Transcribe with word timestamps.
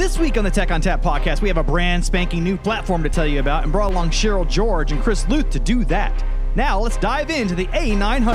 This 0.00 0.18
week 0.18 0.38
on 0.38 0.44
the 0.44 0.50
Tech 0.50 0.70
ONTAP 0.70 1.02
podcast, 1.02 1.42
we 1.42 1.48
have 1.48 1.58
a 1.58 1.62
brand 1.62 2.02
spanking 2.02 2.42
new 2.42 2.56
platform 2.56 3.02
to 3.02 3.10
tell 3.10 3.26
you 3.26 3.38
about 3.38 3.64
and 3.64 3.70
brought 3.70 3.90
along 3.90 4.08
Cheryl 4.08 4.48
George 4.48 4.92
and 4.92 5.02
Chris 5.02 5.24
Lueth 5.26 5.50
to 5.50 5.60
do 5.60 5.84
that. 5.84 6.24
Now 6.54 6.80
let's 6.80 6.96
dive 6.96 7.28
into 7.28 7.54
the 7.54 7.66
A900. 7.66 8.26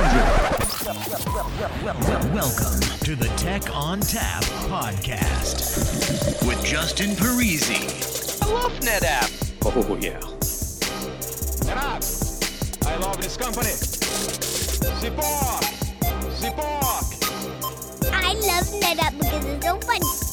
Welcome 2.32 2.80
to 3.00 3.16
the 3.16 3.26
Tech 3.36 3.62
ONTAP 3.62 4.44
podcast 4.68 6.46
with 6.46 6.64
Justin 6.64 7.16
Parisi. 7.16 7.82
I 8.44 8.52
love 8.52 8.70
NetApp. 8.78 9.32
Oh, 9.64 9.96
yeah. 9.96 10.20
NetApp. 11.66 12.86
I 12.86 12.96
love 12.98 13.20
this 13.20 13.36
company. 13.36 13.70
Support. 15.00 15.64
Support. 16.32 17.06
I 18.14 18.34
love 18.34 18.66
NetApp 18.80 19.18
because 19.18 19.44
it's 19.46 19.66
so 19.66 19.80
funny. 19.80 20.25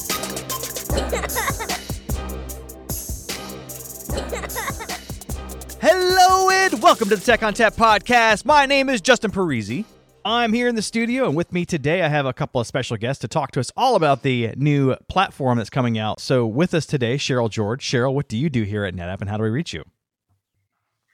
Hello 5.80 6.50
and 6.50 6.82
welcome 6.82 7.08
to 7.08 7.14
the 7.14 7.22
Tech 7.24 7.40
ONTAP 7.40 7.76
podcast. 7.76 8.44
My 8.44 8.66
name 8.66 8.88
is 8.88 9.00
Justin 9.00 9.30
Parisi. 9.30 9.84
I'm 10.24 10.52
here 10.52 10.66
in 10.66 10.74
the 10.74 10.82
studio, 10.82 11.26
and 11.26 11.36
with 11.36 11.52
me 11.52 11.64
today, 11.64 12.02
I 12.02 12.08
have 12.08 12.26
a 12.26 12.32
couple 12.32 12.60
of 12.60 12.66
special 12.66 12.96
guests 12.96 13.20
to 13.20 13.28
talk 13.28 13.52
to 13.52 13.60
us 13.60 13.70
all 13.76 13.94
about 13.94 14.22
the 14.22 14.54
new 14.56 14.96
platform 15.08 15.58
that's 15.58 15.70
coming 15.70 15.98
out. 15.98 16.20
So, 16.20 16.48
with 16.48 16.74
us 16.74 16.84
today, 16.84 17.14
Cheryl 17.14 17.48
George. 17.48 17.88
Cheryl, 17.88 18.12
what 18.12 18.26
do 18.26 18.36
you 18.36 18.50
do 18.50 18.64
here 18.64 18.84
at 18.84 18.94
NetApp, 18.94 19.20
and 19.20 19.30
how 19.30 19.36
do 19.36 19.44
we 19.44 19.50
reach 19.50 19.72
you? 19.72 19.84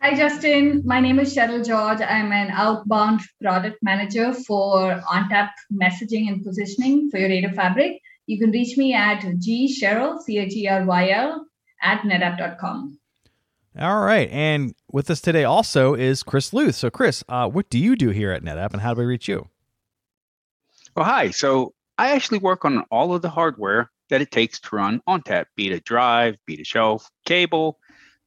Hi, 0.01 0.15
Justin. 0.15 0.81
My 0.87 0.99
name 0.99 1.19
is 1.19 1.37
Cheryl 1.37 1.63
George. 1.63 2.01
I'm 2.01 2.33
an 2.33 2.51
outbound 2.53 3.21
product 3.43 3.77
manager 3.83 4.33
for 4.33 5.03
ONTAP 5.13 5.51
messaging 5.71 6.29
and 6.29 6.43
positioning 6.43 7.11
for 7.11 7.19
your 7.19 7.29
data 7.29 7.53
fabric. 7.53 8.01
You 8.31 8.39
can 8.39 8.53
reach 8.53 8.79
me 8.79 8.95
at 8.95 9.23
gcheryl, 9.23 10.21
C-H-E-R-Y-L, 10.21 11.47
at 11.83 12.03
netapp.com. 12.03 13.01
All 13.77 14.01
right. 14.03 14.29
And 14.31 14.77
with 14.93 15.11
us 15.11 15.21
today 15.21 15.43
also 15.43 15.95
is 15.95 16.23
Chris 16.23 16.53
Lueth. 16.53 16.75
So, 16.75 16.91
Chris, 16.91 17.25
uh, 17.29 17.49
what 17.49 17.69
do 17.71 17.77
you 17.77 17.97
do 17.97 18.11
here 18.11 18.31
at 18.31 18.45
NetApp, 18.45 18.73
and 18.73 18.83
how 18.83 18.95
do 18.95 19.01
we 19.01 19.07
reach 19.07 19.27
you? 19.27 19.49
Well, 20.95 21.05
hi. 21.05 21.31
So 21.31 21.75
I 21.99 22.13
actually 22.13 22.39
work 22.39 22.65
on 22.65 22.85
all 22.93 23.13
of 23.13 23.23
the 23.23 23.29
hardware 23.29 23.91
that 24.11 24.21
it 24.21 24.31
takes 24.31 24.61
to 24.61 24.77
run 24.77 25.03
ONTAP, 25.09 25.47
be 25.57 25.73
it 25.73 25.75
a 25.75 25.81
drive, 25.81 26.37
be 26.47 26.55
it 26.55 26.61
a 26.61 26.65
shelf, 26.65 27.11
cable, 27.27 27.81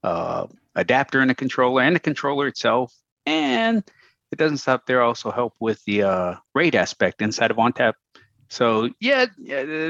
uh, 0.03 0.47
adapter 0.75 1.21
and 1.21 1.31
a 1.31 1.35
controller, 1.35 1.81
and 1.81 1.95
the 1.95 2.01
controller 2.01 2.47
itself. 2.47 2.93
And 3.25 3.89
it 4.33 4.37
doesn't 4.37 4.57
stop 4.57 4.85
there. 4.85 5.01
I 5.01 5.05
also 5.05 5.31
help 5.31 5.53
with 5.61 5.81
the 5.85 6.03
uh, 6.03 6.35
RAID 6.53 6.75
aspect 6.75 7.21
inside 7.21 7.51
of 7.51 7.57
ONTAP. 7.57 7.93
So 8.53 8.89
yeah, 8.99 9.25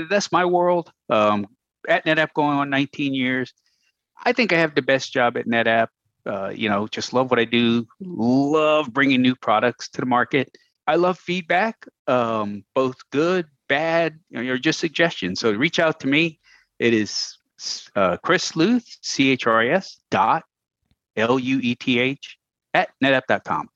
that's 0.09 0.31
my 0.31 0.45
world. 0.45 0.89
Um, 1.09 1.47
at 1.87 2.05
NetApp 2.05 2.33
going 2.33 2.57
on 2.57 2.69
19 2.69 3.13
years. 3.13 3.53
I 4.25 4.31
think 4.31 4.53
I 4.53 4.57
have 4.57 4.73
the 4.73 4.81
best 4.81 5.11
job 5.11 5.37
at 5.37 5.47
NetApp. 5.47 5.87
Uh, 6.25 6.49
you 6.55 6.69
know, 6.69 6.87
just 6.87 7.11
love 7.11 7.29
what 7.29 7.39
I 7.39 7.43
do. 7.43 7.85
Love 7.99 8.93
bringing 8.93 9.21
new 9.21 9.35
products 9.35 9.89
to 9.89 10.01
the 10.01 10.07
market. 10.07 10.57
I 10.87 10.95
love 10.95 11.19
feedback, 11.19 11.85
um, 12.07 12.63
both 12.73 12.95
good, 13.11 13.47
bad, 13.67 14.17
you 14.29 14.41
know, 14.41 14.53
or 14.53 14.57
just 14.57 14.79
suggestions. 14.79 15.41
So 15.41 15.51
reach 15.51 15.79
out 15.79 15.99
to 16.01 16.07
me. 16.07 16.39
It 16.79 16.93
is 16.93 17.37
uh, 17.97 18.15
Chris 18.23 18.53
Lueth, 18.53 18.97
C 19.01 19.31
H 19.31 19.45
R 19.45 19.59
I 19.59 19.67
S 19.69 19.97
dot 20.09 20.43
L 21.17 21.37
U 21.37 21.59
E 21.61 21.75
T 21.75 21.99
H 21.99 22.37
at 22.73 22.89
netapp.com. 23.03 23.69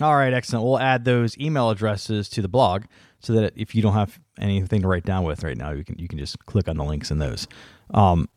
All 0.00 0.14
right, 0.14 0.32
excellent. 0.32 0.64
We'll 0.64 0.78
add 0.78 1.04
those 1.04 1.36
email 1.38 1.70
addresses 1.70 2.28
to 2.30 2.42
the 2.42 2.48
blog 2.48 2.84
so 3.20 3.32
that 3.34 3.52
if 3.56 3.74
you 3.74 3.82
don't 3.82 3.94
have 3.94 4.18
anything 4.38 4.82
to 4.82 4.88
write 4.88 5.04
down 5.04 5.24
with 5.24 5.42
right 5.42 5.56
now, 5.56 5.72
you 5.72 5.84
can 5.84 5.98
you 5.98 6.08
can 6.08 6.18
just 6.18 6.44
click 6.46 6.68
on 6.68 6.76
the 6.76 6.84
links 6.84 7.10
in 7.10 7.18
those. 7.18 7.46
Um, 7.92 8.28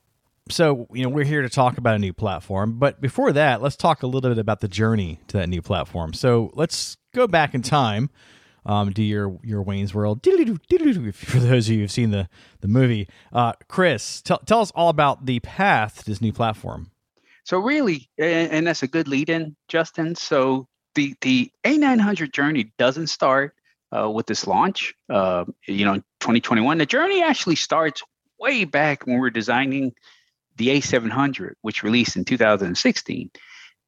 so 0.50 0.88
you 0.92 1.04
know 1.04 1.10
we're 1.10 1.26
here 1.26 1.42
to 1.42 1.50
talk 1.50 1.78
about 1.78 1.96
a 1.96 2.00
new 2.00 2.14
platform, 2.14 2.80
but 2.80 3.00
before 3.02 3.32
that, 3.34 3.62
let's 3.62 3.76
talk 3.76 4.04
a 4.04 4.08
little 4.08 4.30
bit 4.30 4.40
about 4.40 4.62
the 4.62 4.68
journey 4.68 5.20
to 5.28 5.38
that 5.38 5.48
new 5.50 5.62
platform. 5.62 6.14
So 6.14 6.52
let's 6.54 6.98
go 7.14 7.28
back 7.28 7.54
in 7.54 7.62
time. 7.62 8.10
Um, 8.66 8.92
do 8.92 9.04
your 9.04 9.40
your 9.44 9.62
Wayne's 9.62 9.94
World 9.94 10.22
for 10.24 11.40
those 11.40 11.68
of 11.68 11.74
you 11.74 11.82
who've 11.82 11.92
seen 11.92 12.12
the 12.12 12.28
the 12.62 12.68
movie. 12.68 13.08
Uh, 13.32 13.54
Chris, 13.68 14.22
tell 14.22 14.40
tell 14.40 14.62
us 14.62 14.72
all 14.72 14.90
about 14.90 15.26
the 15.26 15.40
path 15.40 16.00
to 16.00 16.06
this 16.06 16.22
new 16.22 16.34
platform. 16.34 16.92
So 17.46 17.58
really, 17.58 18.10
and, 18.18 18.52
and 18.52 18.68
that's 18.68 18.84
a 18.84 18.88
good 18.88 19.08
lead 19.08 19.30
in, 19.30 19.56
Justin. 19.70 20.14
So 20.16 20.68
the 20.96 21.16
the 21.22 21.52
A900 21.64 22.32
journey 22.32 22.74
doesn't 22.78 23.08
start 23.08 23.56
uh, 23.96 24.10
with 24.10 24.28
this 24.28 24.48
launch. 24.48 24.94
Uh, 25.10 25.46
you 25.68 25.86
know, 25.86 25.96
2021. 26.20 26.78
The 26.78 26.86
journey 26.86 27.24
actually 27.24 27.56
starts 27.56 28.02
way 28.40 28.64
back 28.64 29.06
when 29.06 29.16
we 29.16 29.22
we're 29.22 29.30
designing 29.30 29.94
the 30.58 30.68
A700, 30.70 31.54
which 31.62 31.84
released 31.84 32.16
in 32.16 32.26
2016, 32.26 33.32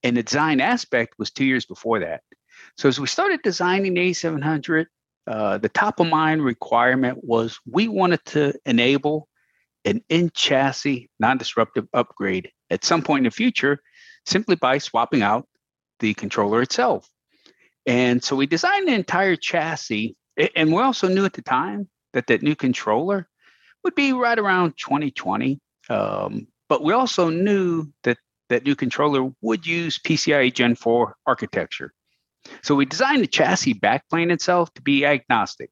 and 0.03 0.17
the 0.17 0.23
design 0.23 0.61
aspect 0.61 1.15
was 1.17 1.31
two 1.31 1.45
years 1.45 1.65
before 1.65 1.99
that. 1.99 2.21
So 2.77 2.87
as 2.87 2.99
we 2.99 3.07
started 3.07 3.41
designing 3.43 3.93
the 3.93 4.11
A700, 4.11 4.85
uh, 5.27 5.57
the 5.57 5.69
top 5.69 5.99
of 5.99 6.07
mind 6.07 6.43
requirement 6.43 7.19
was 7.23 7.59
we 7.69 7.87
wanted 7.87 8.23
to 8.25 8.53
enable 8.65 9.27
an 9.85 10.01
in 10.09 10.31
chassis 10.33 11.09
non 11.19 11.37
disruptive 11.37 11.87
upgrade 11.93 12.51
at 12.69 12.83
some 12.83 13.01
point 13.01 13.19
in 13.19 13.23
the 13.25 13.31
future 13.31 13.81
simply 14.25 14.55
by 14.55 14.77
swapping 14.77 15.21
out 15.21 15.47
the 15.99 16.13
controller 16.13 16.61
itself. 16.61 17.07
And 17.85 18.23
so 18.23 18.35
we 18.35 18.45
designed 18.45 18.87
the 18.87 18.93
entire 18.93 19.35
chassis. 19.35 20.15
And 20.55 20.73
we 20.73 20.81
also 20.81 21.07
knew 21.07 21.25
at 21.25 21.33
the 21.33 21.41
time 21.41 21.89
that 22.13 22.27
that 22.27 22.41
new 22.41 22.55
controller 22.55 23.27
would 23.83 23.95
be 23.95 24.13
right 24.13 24.37
around 24.37 24.73
2020. 24.77 25.59
Um, 25.89 26.47
but 26.69 26.83
we 26.83 26.93
also 26.93 27.29
knew 27.29 27.87
that 28.03 28.17
that 28.49 28.65
new 28.65 28.75
controller 28.75 29.31
would 29.41 29.65
use 29.65 29.97
PCIe 29.97 30.53
Gen 30.53 30.75
4 30.75 31.15
architecture. 31.25 31.93
So 32.63 32.75
we 32.75 32.85
designed 32.85 33.23
the 33.23 33.27
chassis 33.27 33.73
backplane 33.73 34.31
itself 34.31 34.73
to 34.73 34.81
be 34.81 35.05
agnostic. 35.05 35.69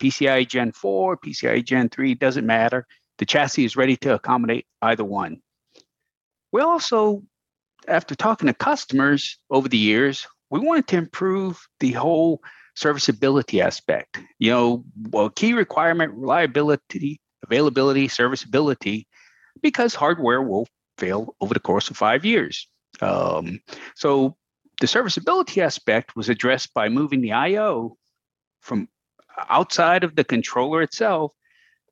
PCIe 0.00 0.48
Gen 0.48 0.72
4, 0.72 1.16
PCIe 1.18 1.64
Gen 1.64 1.88
3, 1.88 2.14
doesn't 2.14 2.46
matter. 2.46 2.86
The 3.18 3.26
chassis 3.26 3.64
is 3.64 3.76
ready 3.76 3.96
to 3.98 4.14
accommodate 4.14 4.66
either 4.82 5.04
one. 5.04 5.40
We 6.52 6.60
also, 6.60 7.22
after 7.88 8.14
talking 8.14 8.48
to 8.48 8.54
customers 8.54 9.38
over 9.50 9.68
the 9.68 9.78
years, 9.78 10.26
we 10.50 10.60
wanted 10.60 10.86
to 10.88 10.96
improve 10.96 11.66
the 11.80 11.92
whole 11.92 12.42
serviceability 12.74 13.60
aspect. 13.60 14.20
You 14.38 14.50
know, 14.50 14.84
well, 15.10 15.30
key 15.30 15.54
requirement 15.54 16.12
reliability, 16.14 17.20
availability, 17.44 18.08
serviceability, 18.08 19.06
because 19.62 19.94
hardware 19.94 20.42
will 20.42 20.66
fail 20.98 21.34
over 21.40 21.54
the 21.54 21.60
course 21.60 21.90
of 21.90 21.96
five 21.96 22.24
years. 22.24 22.68
Um, 23.00 23.60
so 23.94 24.36
the 24.80 24.86
serviceability 24.86 25.60
aspect 25.62 26.16
was 26.16 26.28
addressed 26.28 26.74
by 26.74 26.88
moving 26.88 27.20
the 27.20 27.32
I/O 27.32 27.96
from 28.60 28.88
outside 29.48 30.04
of 30.04 30.16
the 30.16 30.24
controller 30.24 30.82
itself 30.82 31.32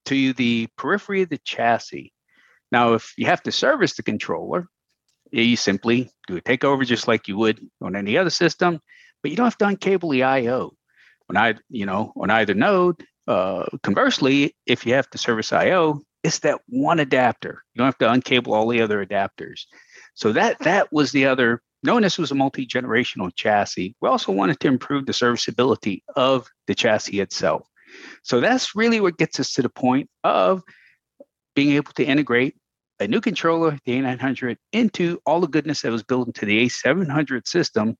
to 0.06 0.32
the 0.34 0.68
periphery 0.76 1.22
of 1.22 1.30
the 1.30 1.38
chassis. 1.38 2.12
Now, 2.70 2.94
if 2.94 3.14
you 3.16 3.26
have 3.26 3.42
to 3.44 3.52
service 3.52 3.94
the 3.94 4.02
controller, 4.02 4.68
you 5.42 5.56
simply 5.56 6.10
do 6.26 6.36
a 6.36 6.40
takeover 6.40 6.86
just 6.86 7.08
like 7.08 7.28
you 7.28 7.36
would 7.36 7.60
on 7.82 7.96
any 7.96 8.16
other 8.16 8.30
system, 8.30 8.80
but 9.22 9.30
you 9.30 9.36
don't 9.36 9.46
have 9.46 9.58
to 9.58 9.64
uncable 9.66 10.12
the 10.12 10.22
I/O. 10.22 10.74
On 11.30 11.36
I, 11.36 11.54
you 11.68 11.86
know, 11.86 12.12
on 12.16 12.30
either 12.30 12.54
node. 12.54 13.04
Uh, 13.26 13.64
conversely, 13.82 14.54
if 14.66 14.84
you 14.84 14.94
have 14.94 15.08
to 15.10 15.18
service 15.18 15.52
I/O, 15.52 16.02
it's 16.22 16.40
that 16.40 16.60
one 16.68 17.00
adapter. 17.00 17.62
You 17.72 17.78
don't 17.78 17.86
have 17.86 17.98
to 17.98 18.06
uncable 18.08 18.52
all 18.52 18.68
the 18.68 18.82
other 18.82 19.04
adapters. 19.04 19.62
So 20.14 20.32
that 20.32 20.58
that 20.60 20.92
was 20.92 21.12
the 21.12 21.26
other. 21.26 21.62
Knowing 21.82 22.02
this 22.02 22.16
was 22.16 22.30
a 22.30 22.34
multi-generational 22.34 23.30
chassis, 23.34 23.94
we 24.00 24.08
also 24.08 24.32
wanted 24.32 24.58
to 24.60 24.68
improve 24.68 25.04
the 25.04 25.12
serviceability 25.12 26.02
of 26.16 26.48
the 26.66 26.74
chassis 26.74 27.20
itself. 27.20 27.66
So 28.22 28.40
that's 28.40 28.74
really 28.74 29.00
what 29.00 29.18
gets 29.18 29.38
us 29.38 29.52
to 29.54 29.62
the 29.62 29.68
point 29.68 30.08
of 30.22 30.62
being 31.54 31.72
able 31.72 31.92
to 31.92 32.04
integrate 32.04 32.56
a 33.00 33.08
new 33.08 33.20
controller, 33.20 33.78
the 33.84 33.92
A900, 33.92 34.56
into 34.72 35.20
all 35.26 35.40
the 35.40 35.48
goodness 35.48 35.82
that 35.82 35.92
was 35.92 36.02
built 36.02 36.28
into 36.28 36.46
the 36.46 36.66
A700 36.66 37.46
system 37.46 37.96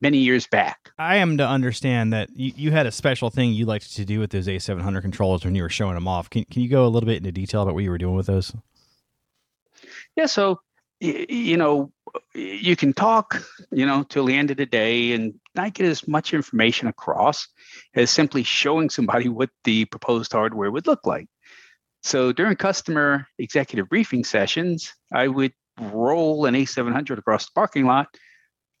many 0.00 0.18
years 0.18 0.46
back. 0.46 0.90
I 0.98 1.16
am 1.16 1.38
to 1.38 1.46
understand 1.46 2.12
that 2.12 2.28
you, 2.34 2.52
you 2.54 2.70
had 2.70 2.86
a 2.86 2.92
special 2.92 3.30
thing 3.30 3.52
you 3.52 3.64
liked 3.64 3.94
to 3.94 4.04
do 4.04 4.20
with 4.20 4.30
those 4.30 4.46
A700 4.46 5.00
controllers 5.00 5.44
when 5.44 5.54
you 5.54 5.62
were 5.62 5.70
showing 5.70 5.94
them 5.94 6.06
off. 6.06 6.28
Can, 6.28 6.44
can 6.44 6.62
you 6.62 6.68
go 6.68 6.84
a 6.84 6.88
little 6.88 7.06
bit 7.06 7.18
into 7.18 7.32
detail 7.32 7.62
about 7.62 7.74
what 7.74 7.84
you 7.84 7.90
were 7.90 7.98
doing 7.98 8.14
with 8.14 8.26
those? 8.26 8.54
Yeah, 10.16 10.26
so 10.26 10.60
you 11.00 11.56
know, 11.56 11.92
you 12.34 12.76
can 12.76 12.92
talk, 12.92 13.42
you 13.70 13.84
know, 13.84 14.04
till 14.04 14.24
the 14.24 14.34
end 14.34 14.50
of 14.50 14.56
the 14.56 14.66
day 14.66 15.12
and 15.12 15.34
not 15.54 15.74
get 15.74 15.86
as 15.86 16.06
much 16.08 16.32
information 16.32 16.88
across 16.88 17.48
as 17.94 18.10
simply 18.10 18.42
showing 18.42 18.88
somebody 18.90 19.28
what 19.28 19.50
the 19.64 19.84
proposed 19.86 20.32
hardware 20.32 20.70
would 20.70 20.86
look 20.86 21.06
like. 21.06 21.28
So 22.04 22.32
during 22.32 22.56
customer 22.56 23.26
executive 23.38 23.88
briefing 23.88 24.24
sessions, 24.24 24.92
I 25.10 25.26
would 25.26 25.52
roll 25.80 26.44
an 26.44 26.54
A700 26.54 27.16
across 27.18 27.46
the 27.46 27.52
parking 27.54 27.86
lot. 27.86 28.08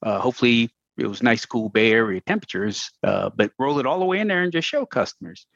Uh, 0.02 0.20
hopefully, 0.20 0.68
it 0.98 1.06
was 1.06 1.22
nice, 1.22 1.46
cool 1.46 1.70
Bay 1.70 1.90
Area 1.90 2.20
temperatures, 2.20 2.90
uh, 3.02 3.30
but 3.34 3.50
roll 3.58 3.78
it 3.78 3.86
all 3.86 3.98
the 3.98 4.04
way 4.04 4.20
in 4.20 4.28
there 4.28 4.42
and 4.42 4.52
just 4.52 4.68
show 4.68 4.84
customers. 4.84 5.46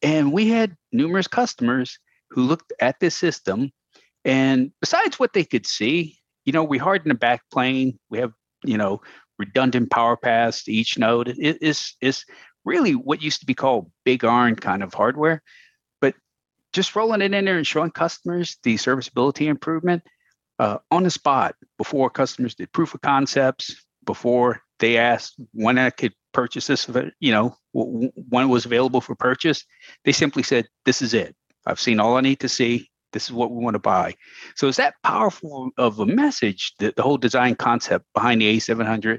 And 0.00 0.32
we 0.32 0.48
had 0.48 0.76
numerous 0.92 1.26
customers 1.26 1.98
who 2.30 2.42
looked 2.42 2.72
at 2.80 3.00
this 3.00 3.16
system, 3.16 3.72
and 4.24 4.70
besides 4.80 5.18
what 5.18 5.32
they 5.32 5.44
could 5.44 5.66
see, 5.66 6.16
you 6.44 6.52
know, 6.52 6.62
we 6.62 6.78
harden 6.78 7.08
the 7.08 7.14
back 7.14 7.42
plane. 7.52 7.98
We 8.10 8.18
have, 8.18 8.32
you 8.64 8.78
know, 8.78 9.00
redundant 9.40 9.90
power 9.90 10.16
paths 10.16 10.62
to 10.64 10.72
each 10.72 10.96
node. 10.96 11.28
It 11.28 11.58
is 11.60 11.96
is 12.00 12.24
really 12.64 12.92
what 12.92 13.22
used 13.22 13.40
to 13.40 13.46
be 13.46 13.54
called 13.54 13.90
big 14.04 14.24
iron 14.24 14.54
kind 14.54 14.84
of 14.84 14.94
hardware. 14.94 15.42
Just 16.78 16.94
rolling 16.94 17.22
it 17.22 17.34
in 17.34 17.44
there 17.44 17.56
and 17.56 17.66
showing 17.66 17.90
customers 17.90 18.56
the 18.62 18.76
serviceability 18.76 19.48
improvement 19.48 20.04
uh, 20.60 20.78
on 20.92 21.02
the 21.02 21.10
spot 21.10 21.56
before 21.76 22.08
customers 22.08 22.54
did 22.54 22.70
proof 22.70 22.94
of 22.94 23.00
concepts, 23.00 23.84
before 24.06 24.62
they 24.78 24.96
asked 24.96 25.34
when 25.50 25.76
I 25.76 25.90
could 25.90 26.14
purchase 26.32 26.68
this, 26.68 26.88
you 27.18 27.32
know, 27.32 27.56
when 27.72 28.44
it 28.44 28.46
was 28.46 28.64
available 28.64 29.00
for 29.00 29.16
purchase, 29.16 29.64
they 30.04 30.12
simply 30.12 30.44
said, 30.44 30.68
"This 30.84 31.02
is 31.02 31.14
it. 31.14 31.34
I've 31.66 31.80
seen 31.80 31.98
all 31.98 32.16
I 32.16 32.20
need 32.20 32.38
to 32.38 32.48
see. 32.48 32.88
This 33.12 33.24
is 33.24 33.32
what 33.32 33.50
we 33.50 33.60
want 33.60 33.74
to 33.74 33.80
buy." 33.80 34.14
So 34.54 34.68
it's 34.68 34.76
that 34.76 34.94
powerful 35.02 35.70
of 35.78 35.98
a 35.98 36.06
message 36.06 36.74
that 36.78 36.94
the 36.94 37.02
whole 37.02 37.18
design 37.18 37.56
concept 37.56 38.04
behind 38.14 38.40
the 38.40 38.56
A700 38.56 39.18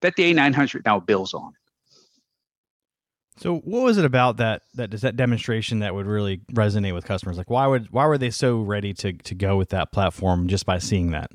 that 0.00 0.16
the 0.16 0.32
A900 0.32 0.86
now 0.86 1.00
builds 1.00 1.34
on. 1.34 1.52
So 3.38 3.58
what 3.58 3.82
was 3.82 3.98
it 3.98 4.04
about 4.04 4.38
that 4.38 4.62
that 4.74 4.90
does 4.90 5.02
that 5.02 5.16
demonstration 5.16 5.78
that 5.78 5.94
would 5.94 6.06
really 6.06 6.38
resonate 6.52 6.94
with 6.94 7.04
customers? 7.04 7.38
Like 7.38 7.50
why 7.50 7.66
would 7.66 7.90
why 7.90 8.06
were 8.06 8.18
they 8.18 8.30
so 8.30 8.60
ready 8.60 8.92
to 8.94 9.12
to 9.12 9.34
go 9.34 9.56
with 9.56 9.70
that 9.70 9.92
platform 9.92 10.48
just 10.48 10.66
by 10.66 10.78
seeing 10.78 11.12
that? 11.12 11.30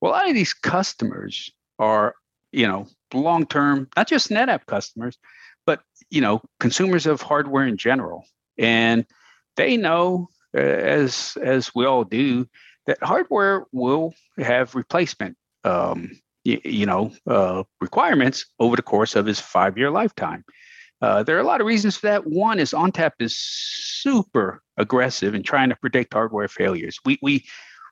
Well, 0.00 0.12
a 0.12 0.14
lot 0.14 0.28
of 0.28 0.34
these 0.34 0.54
customers 0.54 1.50
are, 1.78 2.14
you 2.52 2.66
know, 2.66 2.86
long 3.12 3.46
term, 3.46 3.88
not 3.96 4.08
just 4.08 4.30
NetApp 4.30 4.66
customers, 4.66 5.18
but 5.66 5.82
you 6.10 6.20
know, 6.20 6.40
consumers 6.60 7.06
of 7.06 7.20
hardware 7.20 7.66
in 7.66 7.76
general, 7.76 8.24
and 8.56 9.06
they 9.56 9.76
know, 9.76 10.28
uh, 10.56 10.60
as 10.60 11.36
as 11.42 11.74
we 11.74 11.84
all 11.84 12.04
do, 12.04 12.46
that 12.86 12.98
hardware 13.02 13.64
will 13.72 14.14
have 14.38 14.74
replacement. 14.74 15.36
Um, 15.64 16.20
you, 16.44 16.60
you 16.64 16.86
know, 16.86 17.12
uh, 17.26 17.64
requirements 17.80 18.46
over 18.58 18.76
the 18.76 18.82
course 18.82 19.16
of 19.16 19.26
his 19.26 19.40
five-year 19.40 19.90
lifetime. 19.90 20.44
Uh, 21.02 21.22
there 21.22 21.36
are 21.36 21.40
a 21.40 21.44
lot 21.46 21.60
of 21.60 21.66
reasons 21.66 21.96
for 21.96 22.06
that. 22.06 22.26
One 22.26 22.58
is 22.58 22.72
ONTAP 22.72 23.12
is 23.18 23.36
super 23.36 24.62
aggressive 24.76 25.34
in 25.34 25.42
trying 25.42 25.68
to 25.68 25.76
predict 25.76 26.14
hardware 26.14 26.48
failures. 26.48 26.98
We 27.04 27.18
we 27.20 27.44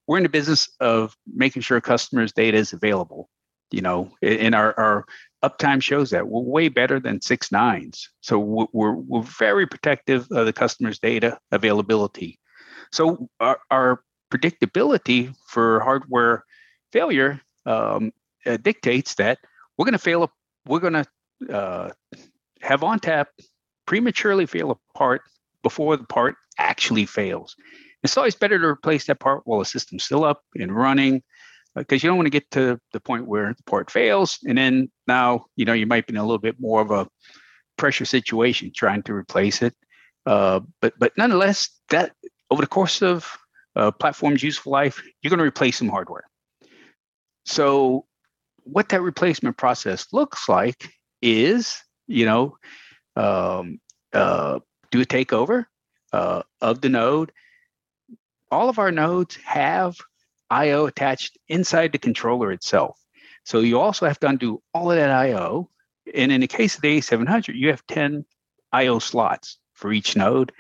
we're 0.07 0.19
in 0.19 0.23
the 0.23 0.29
business 0.29 0.69
of 0.81 1.17
making 1.27 1.63
sure 1.63 1.81
customers' 1.81 2.33
data 2.33 2.57
is 2.57 2.73
available. 2.73 3.29
You 3.71 3.81
know, 3.81 4.13
and 4.21 4.55
our, 4.55 4.79
our 4.79 5.07
uptime 5.43 5.83
shows 5.83 6.11
that 6.11 6.29
we're 6.29 6.43
way 6.43 6.69
better 6.69 7.01
than 7.01 7.23
six 7.23 7.51
nines. 7.51 8.09
So 8.21 8.39
we're, 8.39 8.93
we're 8.93 9.23
very 9.23 9.67
protective 9.67 10.27
of 10.31 10.45
the 10.45 10.53
customer's 10.53 10.99
data 10.99 11.39
availability. 11.51 12.39
So 12.93 13.29
our, 13.41 13.59
our 13.71 14.03
predictability 14.31 15.35
for 15.47 15.81
hardware 15.81 16.45
failure 16.93 17.41
um, 17.65 18.13
uh, 18.47 18.57
dictates 18.57 19.15
that 19.15 19.39
we're 19.77 19.85
going 19.85 19.93
to 19.93 19.99
fail. 19.99 20.31
We're 20.67 20.81
going 20.81 21.05
to 21.05 21.55
uh, 21.55 21.91
have 22.61 22.81
ONTAP 22.81 23.27
prematurely 23.87 24.47
fail 24.47 24.71
a 24.71 24.99
part 24.99 25.23
before 25.63 25.97
the 25.97 26.05
part 26.05 26.37
actually 26.59 27.07
fails. 27.07 27.57
It's 28.03 28.17
always 28.17 28.35
better 28.35 28.59
to 28.59 28.67
replace 28.67 29.07
that 29.07 29.21
part 29.21 29.43
while 29.45 29.59
the 29.59 29.65
system's 29.65 30.05
still 30.05 30.25
up 30.25 30.43
and 30.55 30.75
running 30.75 31.23
because 31.75 32.03
uh, 32.03 32.05
you 32.05 32.11
don't 32.11 32.17
want 32.17 32.27
to 32.27 32.31
get 32.31 32.51
to 32.51 32.79
the 32.93 33.01
point 33.01 33.27
where 33.27 33.55
the 33.55 33.63
part 33.65 33.91
fails 33.91 34.39
and 34.45 34.59
then 34.59 34.91
now 35.07 35.47
you 35.57 35.65
know 35.65 35.73
you 35.73 35.87
might 35.87 36.07
be 36.07 36.13
in 36.13 36.19
a 36.19 36.23
little 36.23 36.39
bit 36.39 36.57
more 36.61 36.81
of 36.81 36.91
a 36.91 37.09
pressure 37.79 38.05
situation 38.05 38.71
trying 38.75 39.03
to 39.03 39.15
replace 39.15 39.63
it 39.63 39.75
uh, 40.27 40.61
but 40.81 40.93
but 40.99 41.13
nonetheless 41.17 41.71
that 41.89 42.13
over 42.51 42.61
the 42.61 42.69
course 42.69 43.03
of 43.03 43.39
uh, 43.77 43.91
platform's 43.91 44.43
useful 44.43 44.71
life 44.71 45.03
you're 45.23 45.31
going 45.31 45.39
to 45.39 45.45
replace 45.45 45.79
some 45.79 45.89
hardware 45.89 46.25
so 47.47 48.05
what 48.65 48.89
that 48.91 49.03
replacement 49.03 49.57
process 49.57 50.07
looks 50.13 50.49
like 50.49 50.91
is 51.21 51.79
you 52.07 52.27
know 52.27 52.57
um, 53.17 53.81
uh, 54.13 54.59
do 54.91 55.01
a 55.01 55.07
takeover 55.07 55.67
uh, 56.13 56.43
of 56.61 56.81
the 56.81 56.89
node 56.89 57.33
all 58.53 58.69
of 58.69 58.79
our 58.79 58.93
nodes 58.93 59.37
have 59.45 59.97
IO 60.53 60.85
attached 60.85 61.39
inside 61.49 61.91
the 61.91 61.99
controller 61.99 62.53
itself. 62.53 63.01
So 63.45 63.61
you 63.61 63.81
also 63.81 64.07
have 64.07 64.21
to 64.21 64.29
undo 64.29 64.63
all 64.75 64.91
of 64.91 64.99
that 64.99 65.11
IO. 65.11 65.71
And 66.15 66.31
in 66.31 66.43
the 66.43 66.47
case 66.47 66.77
of 66.77 66.83
the 66.83 66.99
A700, 66.99 67.55
you 67.55 67.69
have 67.69 67.85
10 67.87 68.25
IO 68.73 68.99
slots 68.99 69.59
for 69.73 69.93
each 69.93 70.15
node. 70.15 70.53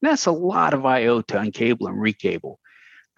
And 0.00 0.10
that's 0.10 0.26
a 0.26 0.32
lot 0.32 0.72
of 0.72 0.86
IO 0.86 1.20
to 1.20 1.34
uncable 1.34 1.88
and 1.88 2.00
recable. 2.00 2.58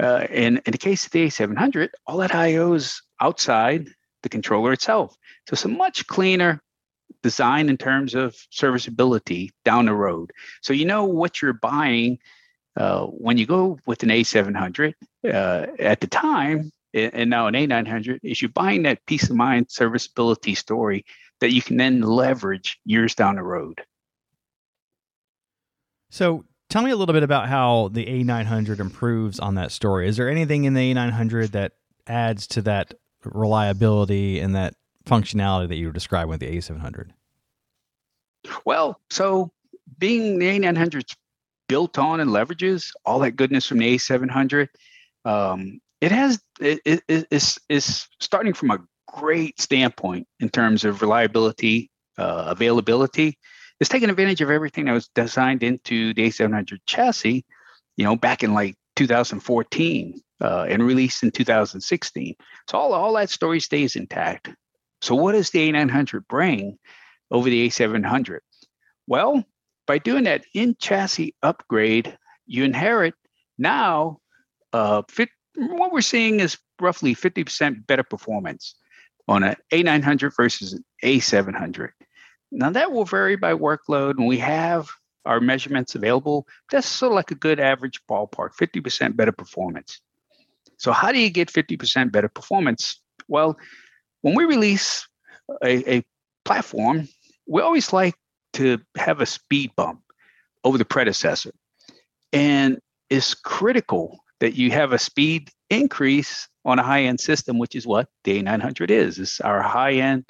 Uh, 0.02 0.26
and 0.28 0.60
in 0.66 0.72
the 0.72 0.78
case 0.78 1.06
of 1.06 1.12
the 1.12 1.26
A700, 1.26 1.90
all 2.06 2.18
that 2.18 2.34
IO 2.34 2.74
is 2.74 3.00
outside 3.20 3.88
the 4.26 4.30
controller 4.30 4.72
itself. 4.72 5.16
So 5.48 5.54
it's 5.54 5.64
a 5.64 5.68
much 5.68 6.06
cleaner 6.08 6.60
design 7.22 7.68
in 7.68 7.76
terms 7.76 8.14
of 8.14 8.36
serviceability 8.50 9.52
down 9.64 9.86
the 9.86 9.94
road. 9.94 10.32
So 10.62 10.72
you 10.72 10.84
know 10.84 11.04
what 11.04 11.40
you're 11.40 11.52
buying 11.52 12.18
uh, 12.76 13.06
when 13.06 13.38
you 13.38 13.46
go 13.46 13.78
with 13.86 14.02
an 14.02 14.10
A700 14.10 14.94
uh, 15.24 15.66
at 15.78 16.00
the 16.00 16.08
time, 16.08 16.72
and 16.92 17.30
now 17.30 17.46
an 17.46 17.54
A900, 17.54 18.20
is 18.22 18.42
you're 18.42 18.48
buying 18.50 18.82
that 18.82 19.04
peace 19.06 19.30
of 19.30 19.36
mind 19.36 19.66
serviceability 19.70 20.54
story 20.54 21.04
that 21.40 21.52
you 21.52 21.62
can 21.62 21.76
then 21.76 22.00
leverage 22.00 22.78
years 22.84 23.14
down 23.14 23.36
the 23.36 23.42
road. 23.42 23.80
So, 26.10 26.44
tell 26.68 26.82
me 26.82 26.90
a 26.90 26.96
little 26.96 27.12
bit 27.12 27.22
about 27.22 27.48
how 27.48 27.88
the 27.92 28.06
A900 28.06 28.80
improves 28.80 29.38
on 29.38 29.54
that 29.54 29.72
story. 29.72 30.08
Is 30.08 30.16
there 30.16 30.28
anything 30.28 30.64
in 30.64 30.74
the 30.74 30.94
A900 30.94 31.52
that 31.52 31.72
adds 32.06 32.46
to 32.48 32.62
that 32.62 32.94
reliability 33.34 34.40
and 34.40 34.54
that 34.54 34.74
functionality 35.06 35.68
that 35.68 35.76
you 35.76 35.86
were 35.86 35.92
describing 35.92 36.30
with 36.30 36.40
the 36.40 36.56
A700? 36.56 37.10
Well, 38.64 39.00
so 39.10 39.50
being 39.98 40.38
the 40.38 40.46
A900's 40.46 41.16
built 41.68 41.98
on 41.98 42.20
and 42.20 42.30
leverages 42.30 42.90
all 43.04 43.18
that 43.20 43.32
goodness 43.32 43.66
from 43.66 43.78
the 43.78 43.96
A700. 43.96 44.68
Um, 45.24 45.80
it 46.00 46.12
has 46.12 46.40
it, 46.60 46.80
it, 46.84 47.02
it's, 47.08 47.58
it's 47.68 48.08
starting 48.20 48.54
from 48.54 48.70
a 48.70 48.78
great 49.08 49.60
standpoint 49.60 50.26
in 50.40 50.48
terms 50.48 50.84
of 50.84 51.02
reliability, 51.02 51.90
uh, 52.18 52.44
availability. 52.48 53.38
It's 53.80 53.90
taking 53.90 54.10
advantage 54.10 54.40
of 54.40 54.50
everything 54.50 54.86
that 54.86 54.92
was 54.92 55.08
designed 55.14 55.62
into 55.62 56.14
the 56.14 56.28
A700 56.28 56.78
chassis, 56.86 57.44
you 57.96 58.04
know, 58.04 58.16
back 58.16 58.42
in 58.42 58.54
like 58.54 58.76
2014 58.96 60.20
uh, 60.40 60.66
and 60.68 60.82
released 60.82 61.22
in 61.22 61.30
2016. 61.30 62.34
So 62.68 62.78
all, 62.78 62.92
all 62.92 63.14
that 63.14 63.30
story 63.30 63.60
stays 63.60 63.96
intact. 63.96 64.50
So 65.00 65.14
what 65.14 65.32
does 65.32 65.50
the 65.50 65.70
A900 65.70 66.26
bring 66.28 66.78
over 67.30 67.48
the 67.48 67.68
A700? 67.68 68.38
Well, 69.06 69.44
by 69.86 69.98
doing 69.98 70.24
that 70.24 70.44
in 70.54 70.76
chassis 70.80 71.34
upgrade, 71.42 72.16
you 72.46 72.64
inherit 72.64 73.14
now 73.58 74.18
uh, 74.72 75.02
fit, 75.08 75.28
what 75.54 75.92
we're 75.92 76.00
seeing 76.00 76.40
is 76.40 76.58
roughly 76.80 77.14
50% 77.14 77.86
better 77.86 78.02
performance 78.02 78.74
on 79.28 79.42
an 79.42 79.56
A900 79.72 80.34
versus 80.36 80.72
an 80.72 80.84
A700. 81.04 81.90
Now 82.52 82.70
that 82.70 82.92
will 82.92 83.04
vary 83.04 83.36
by 83.36 83.54
workload, 83.54 84.18
and 84.18 84.26
we 84.26 84.38
have 84.38 84.88
our 85.26 85.40
measurements 85.40 85.94
available. 85.94 86.46
That's 86.70 86.86
sort 86.86 87.12
of 87.12 87.16
like 87.16 87.30
a 87.30 87.34
good 87.34 87.60
average 87.60 88.00
ballpark, 88.06 88.50
50% 88.54 89.16
better 89.16 89.32
performance. 89.32 90.00
So 90.78 90.92
how 90.92 91.12
do 91.12 91.18
you 91.18 91.30
get 91.30 91.52
50% 91.52 92.12
better 92.12 92.28
performance? 92.28 93.00
Well, 93.28 93.58
when 94.22 94.34
we 94.34 94.44
release 94.44 95.06
a, 95.64 95.96
a 95.96 96.04
platform, 96.44 97.08
we 97.46 97.62
always 97.62 97.92
like 97.92 98.14
to 98.54 98.78
have 98.96 99.20
a 99.20 99.26
speed 99.26 99.72
bump 99.76 100.00
over 100.64 100.78
the 100.78 100.84
predecessor. 100.84 101.52
And 102.32 102.78
it's 103.08 103.34
critical 103.34 104.18
that 104.40 104.54
you 104.54 104.70
have 104.70 104.92
a 104.92 104.98
speed 104.98 105.50
increase 105.70 106.48
on 106.64 106.78
a 106.78 106.82
high 106.82 107.04
end 107.04 107.20
system, 107.20 107.58
which 107.58 107.74
is 107.74 107.86
what 107.86 108.08
the 108.24 108.42
A900 108.42 108.90
is. 108.90 109.18
It's 109.18 109.40
our 109.40 109.62
high 109.62 109.94
end 109.94 110.24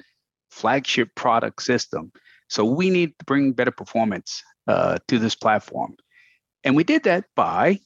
flagship 0.51 1.09
product 1.15 1.61
system. 1.63 2.11
So 2.49 2.63
we 2.63 2.89
need 2.89 3.17
to 3.19 3.25
bring 3.25 3.53
better 3.53 3.71
performance 3.71 4.43
uh, 4.67 4.97
to 5.07 5.19
this 5.19 5.35
platform. 5.35 5.95
And 6.63 6.75
we 6.75 6.83
did 6.83 7.03
that 7.03 7.25
by 7.35 7.79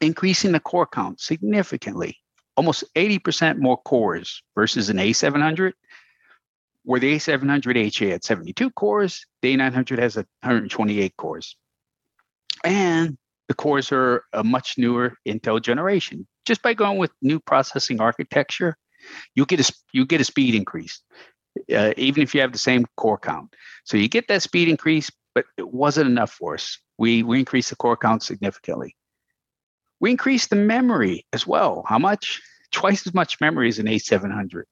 increasing 0.00 0.52
the 0.52 0.60
core 0.60 0.86
count 0.86 1.20
significantly, 1.20 2.18
almost 2.56 2.84
80% 2.94 3.58
more 3.58 3.76
cores 3.76 4.42
versus 4.54 4.90
an 4.90 4.96
A700 4.96 5.72
where 6.84 7.00
the 7.00 7.14
A700HA 7.16 8.10
had 8.10 8.24
72 8.24 8.70
cores, 8.70 9.24
the 9.42 9.56
A900 9.56 9.98
has 9.98 10.16
128 10.16 11.16
cores. 11.16 11.56
And 12.62 13.16
the 13.48 13.54
cores 13.54 13.90
are 13.90 14.24
a 14.32 14.44
much 14.44 14.78
newer 14.78 15.14
Intel 15.26 15.60
generation. 15.60 16.26
Just 16.44 16.62
by 16.62 16.74
going 16.74 16.98
with 16.98 17.10
new 17.22 17.40
processing 17.40 18.00
architecture, 18.00 18.76
you 19.34 19.44
get 19.44 19.60
a 19.60 19.72
you 19.92 20.06
get 20.06 20.20
a 20.20 20.24
speed 20.24 20.54
increase, 20.54 21.00
uh, 21.74 21.92
even 21.96 22.22
if 22.22 22.34
you 22.34 22.40
have 22.40 22.52
the 22.52 22.58
same 22.58 22.86
core 22.96 23.18
count. 23.18 23.54
So 23.84 23.96
you 23.96 24.08
get 24.08 24.28
that 24.28 24.42
speed 24.42 24.68
increase, 24.68 25.10
but 25.34 25.46
it 25.56 25.72
wasn't 25.72 26.08
enough 26.08 26.30
for 26.30 26.54
us. 26.54 26.78
We 26.98 27.22
we 27.22 27.40
increased 27.40 27.70
the 27.70 27.76
core 27.76 27.96
count 27.96 28.22
significantly. 28.22 28.96
We 30.00 30.10
increased 30.10 30.50
the 30.50 30.56
memory 30.56 31.26
as 31.32 31.46
well. 31.46 31.84
How 31.86 31.98
much? 31.98 32.42
Twice 32.70 33.06
as 33.06 33.14
much 33.14 33.40
memory 33.40 33.68
as 33.68 33.78
an 33.78 33.86
A700. 33.86 34.64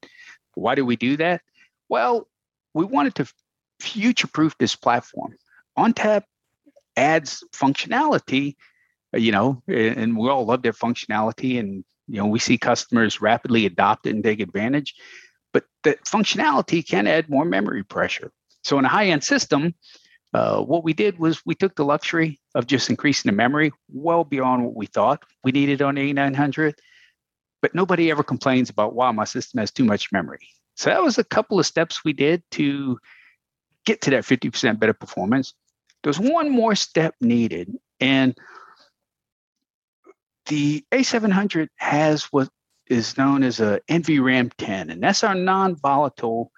Why 0.54 0.74
did 0.74 0.82
we 0.82 0.96
do 0.96 1.16
that? 1.18 1.40
Well, 1.88 2.28
we 2.74 2.84
wanted 2.84 3.14
to 3.16 3.32
future-proof 3.80 4.56
this 4.58 4.74
platform. 4.74 5.36
ONTAP 5.78 6.24
adds 6.96 7.44
functionality, 7.52 8.56
uh, 9.14 9.18
you 9.18 9.32
know, 9.32 9.62
and 9.68 10.16
we 10.16 10.28
all 10.28 10.44
love 10.44 10.62
their 10.62 10.72
functionality, 10.72 11.58
and 11.58 11.84
you 12.08 12.18
know 12.18 12.26
we 12.26 12.38
see 12.38 12.58
customers 12.58 13.20
rapidly 13.20 13.66
adopt 13.66 14.06
it 14.06 14.14
and 14.14 14.24
take 14.24 14.40
advantage. 14.40 14.94
But 15.52 15.64
the 15.84 15.94
functionality 16.06 16.86
can 16.86 17.06
add 17.06 17.28
more 17.28 17.44
memory 17.44 17.84
pressure. 17.84 18.32
So 18.64 18.78
in 18.78 18.84
a 18.84 18.88
high-end 18.88 19.24
system, 19.24 19.74
uh, 20.34 20.62
what 20.62 20.82
we 20.82 20.92
did 20.92 21.18
was 21.18 21.44
we 21.44 21.54
took 21.54 21.76
the 21.76 21.84
luxury 21.84 22.40
of 22.54 22.66
just 22.66 22.88
increasing 22.88 23.30
the 23.30 23.36
memory 23.36 23.72
well 23.88 24.24
beyond 24.24 24.64
what 24.64 24.74
we 24.74 24.86
thought 24.86 25.24
we 25.44 25.52
needed 25.52 25.82
on 25.82 25.96
A900. 25.96 26.74
But 27.60 27.74
nobody 27.74 28.10
ever 28.10 28.22
complains 28.22 28.70
about, 28.70 28.94
wow, 28.94 29.12
my 29.12 29.24
system 29.24 29.60
has 29.60 29.70
too 29.70 29.84
much 29.84 30.10
memory. 30.10 30.48
So 30.74 30.90
that 30.90 31.02
was 31.02 31.18
a 31.18 31.24
couple 31.24 31.60
of 31.60 31.66
steps 31.66 32.04
we 32.04 32.12
did 32.12 32.42
to 32.52 32.98
get 33.84 34.00
to 34.02 34.10
that 34.10 34.24
50% 34.24 34.80
better 34.80 34.94
performance. 34.94 35.54
There's 36.02 36.18
one 36.18 36.50
more 36.50 36.74
step 36.74 37.14
needed. 37.20 37.72
And 38.00 38.36
the 40.46 40.84
A700 40.92 41.68
has 41.76 42.24
what 42.24 42.48
is 42.88 43.16
known 43.16 43.42
as 43.42 43.60
a 43.60 43.80
NVRAM 43.88 44.50
10, 44.58 44.90
and 44.90 45.02
that's 45.02 45.22
our 45.22 45.34
non-volatile 45.34 46.50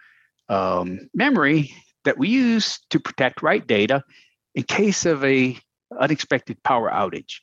um, 0.48 1.08
memory 1.12 1.74
that 2.04 2.18
we 2.18 2.28
use 2.28 2.80
to 2.90 3.00
protect 3.00 3.42
write 3.42 3.66
data 3.66 4.02
in 4.54 4.62
case 4.62 5.06
of 5.06 5.25
a 5.25 5.58
unexpected 5.99 6.62
power 6.62 6.90
outage. 6.90 7.40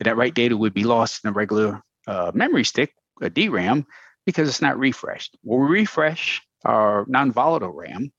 And 0.00 0.06
that 0.06 0.16
write 0.16 0.34
data 0.34 0.56
would 0.56 0.74
be 0.74 0.84
lost 0.84 1.24
in 1.24 1.30
a 1.30 1.32
regular 1.32 1.82
uh, 2.06 2.32
memory 2.34 2.64
stick, 2.64 2.94
a 3.20 3.30
DRAM, 3.30 3.86
because 4.24 4.48
it's 4.48 4.62
not 4.62 4.78
refreshed. 4.78 5.36
We'll 5.42 5.60
refresh 5.60 6.42
our 6.64 7.04
non-volatile 7.08 7.72
RAM. 7.72 8.12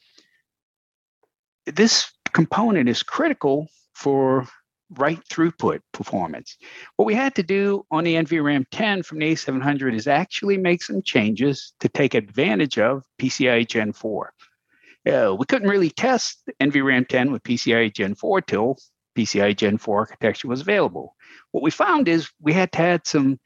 This 1.65 2.12
component 2.34 2.89
is 2.89 3.03
critical 3.03 3.67
for 3.94 4.48
write 4.91 5.20
throughput 5.29 5.82
performance. 5.94 6.56
What 6.96 7.06
we 7.06 7.13
had 7.13 7.36
to 7.36 7.44
do 7.44 7.86
on 7.91 8.03
the 8.03 8.15
NVRAM 8.15 8.65
10 8.72 9.03
from 9.03 9.20
the 9.20 9.34
A700 9.34 9.94
is 9.94 10.08
actually 10.08 10.58
make 10.58 10.82
some 10.82 11.01
changes 11.01 11.74
to 11.82 11.89
take 11.89 12.13
advantage 12.13 12.79
of 12.79 13.03
PCIe 13.20 13.67
Gen 13.67 13.91
4. 13.91 14.34
Uh, 15.07 15.33
we 15.37 15.45
couldn't 15.45 15.69
really 15.69 15.89
test 15.89 16.41
NVRAM 16.59 17.07
10 17.07 17.31
with 17.31 17.43
PCIe 17.43 17.93
Gen 17.93 18.15
4 18.15 18.41
till 18.41 18.77
PCIe 19.17 19.55
Gen 19.55 19.77
4 19.77 19.99
architecture 19.99 20.47
was 20.47 20.61
available. 20.61 21.15
What 21.51 21.63
we 21.63 21.71
found 21.71 22.07
is 22.07 22.29
we 22.41 22.53
had 22.53 22.71
to 22.73 22.79
add 22.79 23.07
some 23.07 23.39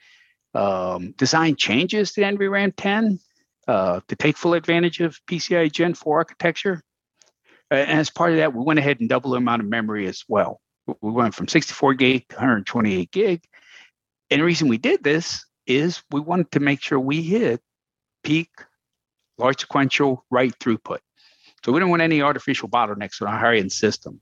um, 0.53 1.13
design 1.17 1.55
changes 1.55 2.13
to 2.13 2.21
NVRAM 2.21 2.73
10 2.75 3.19
uh, 3.67 3.99
to 4.07 4.15
take 4.15 4.37
full 4.37 4.53
advantage 4.53 5.01
of 5.01 5.19
PCIe 5.29 5.71
Gen 5.71 5.93
4 5.93 6.17
architecture. 6.17 6.81
And 7.69 7.99
as 7.99 8.09
part 8.09 8.31
of 8.31 8.37
that, 8.37 8.53
we 8.53 8.63
went 8.63 8.79
ahead 8.79 8.99
and 8.99 9.07
doubled 9.07 9.33
the 9.33 9.37
amount 9.37 9.61
of 9.61 9.67
memory 9.67 10.07
as 10.07 10.23
well. 10.27 10.59
We 10.87 11.11
went 11.11 11.35
from 11.35 11.47
64 11.47 11.93
gig 11.93 12.27
to 12.29 12.35
128 12.35 13.11
gig. 13.11 13.43
And 14.29 14.41
the 14.41 14.45
reason 14.45 14.67
we 14.67 14.77
did 14.77 15.03
this 15.03 15.45
is 15.67 16.01
we 16.11 16.19
wanted 16.19 16.51
to 16.51 16.59
make 16.59 16.81
sure 16.81 16.99
we 16.99 17.21
hit 17.21 17.61
peak 18.23 18.49
large 19.37 19.61
sequential 19.61 20.25
write 20.29 20.57
throughput. 20.59 20.99
So 21.63 21.71
we 21.71 21.79
don't 21.79 21.89
want 21.89 22.01
any 22.01 22.21
artificial 22.21 22.69
bottlenecks 22.69 23.21
on 23.21 23.27
our 23.27 23.37
high-end 23.37 23.71
system. 23.71 24.19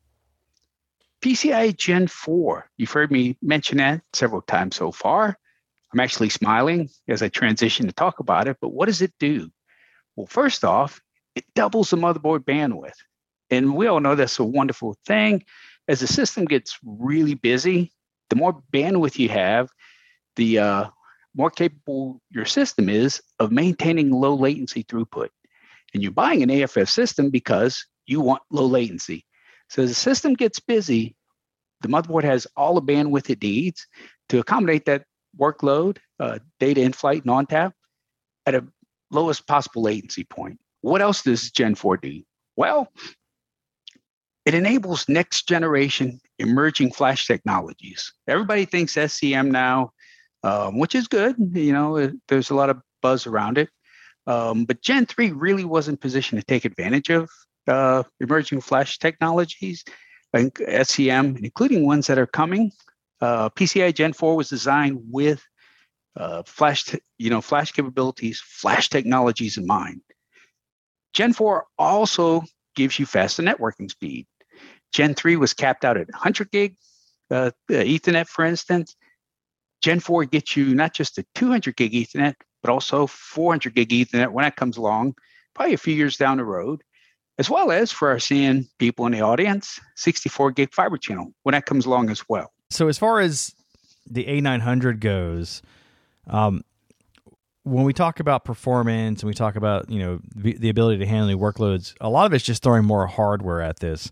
PCIe 1.21 1.75
Gen 1.75 2.07
4, 2.07 2.69
you've 2.77 2.91
heard 2.91 3.11
me 3.11 3.37
mention 3.41 3.77
that 3.77 4.01
several 4.13 4.41
times 4.41 4.75
so 4.75 4.91
far. 4.91 5.37
I'm 5.93 5.99
actually 5.99 6.29
smiling 6.29 6.89
as 7.07 7.21
I 7.21 7.29
transition 7.29 7.87
to 7.87 7.93
talk 7.93 8.19
about 8.19 8.47
it, 8.47 8.57
but 8.61 8.69
what 8.69 8.85
does 8.85 9.01
it 9.01 9.13
do? 9.19 9.49
Well, 10.15 10.27
first 10.27 10.63
off, 10.63 11.01
it 11.35 11.45
doubles 11.55 11.89
the 11.89 11.97
motherboard 11.97 12.39
bandwidth. 12.39 12.93
And 13.49 13.75
we 13.75 13.87
all 13.87 13.99
know 13.99 14.15
that's 14.15 14.39
a 14.39 14.43
wonderful 14.43 14.95
thing. 15.05 15.43
As 15.87 16.01
the 16.01 16.07
system 16.07 16.45
gets 16.45 16.77
really 16.83 17.33
busy, 17.33 17.91
the 18.29 18.35
more 18.35 18.61
bandwidth 18.71 19.17
you 19.17 19.29
have, 19.29 19.69
the 20.35 20.59
uh, 20.59 20.85
more 21.35 21.49
capable 21.49 22.21
your 22.29 22.45
system 22.45 22.89
is 22.89 23.21
of 23.39 23.51
maintaining 23.51 24.11
low 24.11 24.35
latency 24.35 24.83
throughput. 24.83 25.29
And 25.93 26.03
you're 26.03 26.11
buying 26.11 26.43
an 26.43 26.51
AFF 26.51 26.89
system 26.89 27.29
because 27.29 27.85
you 28.05 28.21
want 28.21 28.41
low 28.51 28.65
latency. 28.65 29.25
So 29.69 29.83
as 29.83 29.89
the 29.89 29.95
system 29.95 30.33
gets 30.33 30.59
busy, 30.59 31.15
the 31.81 31.87
motherboard 31.87 32.23
has 32.23 32.47
all 32.55 32.75
the 32.75 32.81
bandwidth 32.81 33.29
it 33.29 33.41
needs 33.41 33.85
to 34.29 34.39
accommodate 34.39 34.85
that 34.85 35.05
workload, 35.39 35.97
uh, 36.19 36.39
data 36.59 36.81
in 36.81 36.93
flight 36.93 37.23
and 37.23 37.31
ONTAP 37.31 37.71
at 38.45 38.55
a 38.55 38.65
lowest 39.11 39.47
possible 39.47 39.83
latency 39.83 40.23
point. 40.23 40.59
What 40.81 41.01
else 41.01 41.23
does 41.23 41.51
Gen 41.51 41.75
4 41.75 41.97
do? 41.97 42.21
Well, 42.55 42.91
it 44.45 44.53
enables 44.53 45.07
next 45.07 45.47
generation 45.47 46.19
emerging 46.39 46.91
flash 46.93 47.27
technologies. 47.27 48.11
Everybody 48.27 48.65
thinks 48.65 48.95
SCM 48.95 49.51
now, 49.51 49.91
um, 50.43 50.79
which 50.79 50.95
is 50.95 51.07
good. 51.07 51.35
You 51.53 51.73
know, 51.73 52.11
there's 52.27 52.49
a 52.49 52.55
lot 52.55 52.69
of 52.69 52.81
buzz 53.01 53.27
around 53.27 53.57
it. 53.57 53.69
Um, 54.29 54.65
but 54.65 54.81
Gen 54.81 55.05
3 55.05 55.31
really 55.31 55.65
wasn't 55.65 56.01
positioned 56.01 56.39
to 56.39 56.45
take 56.45 56.65
advantage 56.65 57.09
of 57.09 57.29
uh, 57.67 58.03
emerging 58.19 58.61
flash 58.61 58.99
technologies, 58.99 59.83
like 60.33 60.53
SCM, 60.55 61.43
including 61.43 61.85
ones 61.85 62.07
that 62.07 62.19
are 62.19 62.27
coming 62.27 62.71
uh, 63.21 63.49
PCI 63.49 63.93
Gen 63.93 64.13
4 64.13 64.35
was 64.35 64.49
designed 64.49 64.99
with 65.11 65.43
uh, 66.15 66.43
flash, 66.45 66.95
you 67.17 67.29
know, 67.29 67.41
flash 67.41 67.71
capabilities, 67.71 68.41
flash 68.43 68.89
technologies 68.89 69.57
in 69.57 69.65
mind. 69.65 70.01
Gen 71.13 71.33
4 71.33 71.65
also 71.77 72.43
gives 72.75 72.99
you 72.99 73.05
faster 73.05 73.43
networking 73.43 73.89
speed. 73.89 74.27
Gen 74.93 75.13
3 75.13 75.35
was 75.35 75.53
capped 75.53 75.85
out 75.85 75.97
at 75.97 76.09
100 76.09 76.51
gig 76.51 76.75
uh, 77.31 77.51
Ethernet, 77.69 78.27
for 78.27 78.45
instance. 78.45 78.95
Gen 79.81 79.99
4 79.99 80.25
gets 80.25 80.55
you 80.55 80.75
not 80.75 80.93
just 80.93 81.15
the 81.15 81.25
200 81.35 81.75
gig 81.75 81.93
Ethernet, 81.93 82.35
but 82.61 82.71
also 82.71 83.07
400 83.07 83.73
gig 83.73 83.89
Ethernet 83.89 84.31
when 84.31 84.43
that 84.43 84.55
comes 84.55 84.77
along, 84.77 85.15
probably 85.53 85.73
a 85.73 85.77
few 85.77 85.93
years 85.93 86.17
down 86.17 86.37
the 86.37 86.43
road, 86.43 86.81
as 87.37 87.49
well 87.49 87.71
as 87.71 87.91
for 87.91 88.09
our 88.09 88.19
seeing 88.19 88.67
people 88.77 89.05
in 89.05 89.13
the 89.13 89.21
audience, 89.21 89.79
64 89.95 90.51
gig 90.51 90.73
fiber 90.73 90.97
channel 90.97 91.33
when 91.43 91.53
that 91.53 91.65
comes 91.65 91.85
along 91.85 92.09
as 92.09 92.23
well. 92.27 92.51
So 92.69 92.87
as 92.87 92.97
far 92.97 93.19
as 93.19 93.55
the 94.09 94.25
A900 94.25 94.99
goes, 94.99 95.61
um, 96.27 96.63
when 97.63 97.85
we 97.85 97.93
talk 97.93 98.19
about 98.19 98.45
performance 98.45 99.21
and 99.21 99.27
we 99.27 99.33
talk 99.33 99.55
about 99.55 99.89
you 99.89 99.99
know 99.99 100.19
the, 100.35 100.53
the 100.53 100.69
ability 100.69 100.99
to 100.99 101.05
handle 101.05 101.37
workloads, 101.37 101.93
a 102.01 102.09
lot 102.09 102.25
of 102.25 102.33
it's 102.33 102.43
just 102.43 102.63
throwing 102.63 102.85
more 102.85 103.07
hardware 103.07 103.61
at 103.61 103.79
this. 103.79 104.11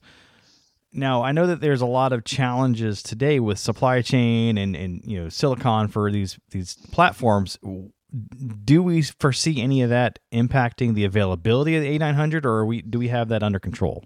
Now 0.93 1.23
I 1.23 1.31
know 1.31 1.47
that 1.47 1.61
there's 1.61 1.81
a 1.81 1.85
lot 1.85 2.13
of 2.13 2.23
challenges 2.23 3.03
today 3.03 3.39
with 3.39 3.59
supply 3.59 4.01
chain 4.01 4.57
and 4.57 4.75
and 4.75 5.01
you 5.05 5.21
know 5.21 5.29
silicon 5.29 5.87
for 5.87 6.11
these 6.11 6.39
these 6.51 6.75
platforms. 6.91 7.57
Do 8.63 8.81
we 8.81 9.01
foresee 9.01 9.61
any 9.61 9.81
of 9.81 9.89
that 9.89 10.19
impacting 10.33 10.93
the 10.93 11.03
availability 11.03 11.75
of 11.75 11.83
the 11.83 11.99
A900, 11.99 12.45
or 12.45 12.65
we 12.65 12.81
do 12.81 12.99
we 12.99 13.09
have 13.09 13.29
that 13.29 13.43
under 13.43 13.59
control? 13.59 14.05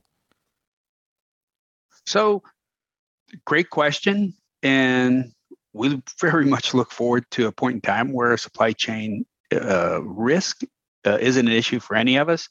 So, 2.05 2.41
great 3.45 3.69
question. 3.69 4.33
And 4.63 5.31
we 5.73 6.01
very 6.19 6.45
much 6.45 6.73
look 6.73 6.91
forward 6.91 7.25
to 7.31 7.47
a 7.47 7.51
point 7.51 7.75
in 7.75 7.81
time 7.81 8.11
where 8.11 8.35
supply 8.37 8.73
chain 8.73 9.25
uh, 9.53 10.01
risk 10.03 10.63
uh, 11.05 11.17
isn't 11.19 11.47
an 11.47 11.53
issue 11.53 11.79
for 11.79 11.95
any 11.95 12.17
of 12.17 12.29
us. 12.29 12.49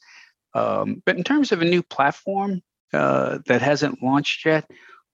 Um, 0.53 1.01
but 1.05 1.17
in 1.17 1.23
terms 1.23 1.51
of 1.51 1.61
a 1.61 1.65
new 1.65 1.83
platform 1.83 2.61
uh, 2.93 3.39
that 3.45 3.61
hasn't 3.61 4.03
launched 4.03 4.45
yet, 4.45 4.69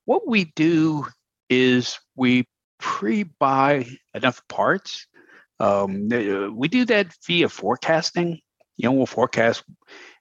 what 0.06 0.28
we 0.28 0.46
do 0.56 1.06
is 1.50 2.00
we 2.16 2.48
pre-buy 2.80 3.88
enough 4.14 4.42
parts. 4.48 5.08
Um, 5.60 6.10
uh, 6.12 6.52
we 6.52 6.68
do 6.68 6.86
that 6.86 7.14
via 7.26 7.50
forecasting. 7.50 8.40
You 8.78 8.90
know, 8.90 8.92
we'll 8.94 9.06
forecast. 9.06 9.64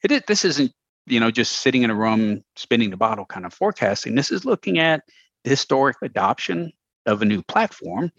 It, 0.02 0.26
this 0.26 0.44
isn't 0.44 0.72
you 1.06 1.20
know 1.20 1.30
just 1.30 1.60
sitting 1.60 1.82
in 1.82 1.90
a 1.90 1.94
room 1.94 2.42
spinning 2.56 2.90
the 2.90 2.96
bottle 2.96 3.26
kind 3.26 3.46
of 3.46 3.54
forecasting. 3.54 4.14
This 4.14 4.30
is 4.30 4.44
looking 4.44 4.78
at 4.78 5.02
the 5.44 5.50
historic 5.50 5.96
adoption 6.02 6.72
of 7.06 7.22
a 7.22 7.25
new 7.25 7.42
platform 7.42 8.10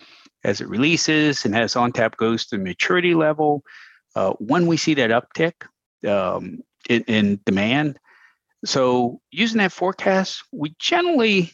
as 0.44 0.62
it 0.62 0.70
releases 0.70 1.44
and 1.44 1.56
as 1.56 1.76
ONTAP 1.76 2.16
goes 2.16 2.46
to 2.48 2.58
maturity 2.58 3.14
level. 3.14 3.64
Uh, 4.16 4.32
when 4.40 4.66
we 4.66 4.78
see 4.78 4.94
that 4.94 5.12
uptick 5.12 5.54
um, 6.10 6.62
in, 6.90 7.04
in 7.04 7.40
demand, 7.46 8.00
so 8.66 9.20
using 9.32 9.60
that 9.60 9.72
forecast, 9.72 10.44
we 10.52 10.76
generally 10.80 11.52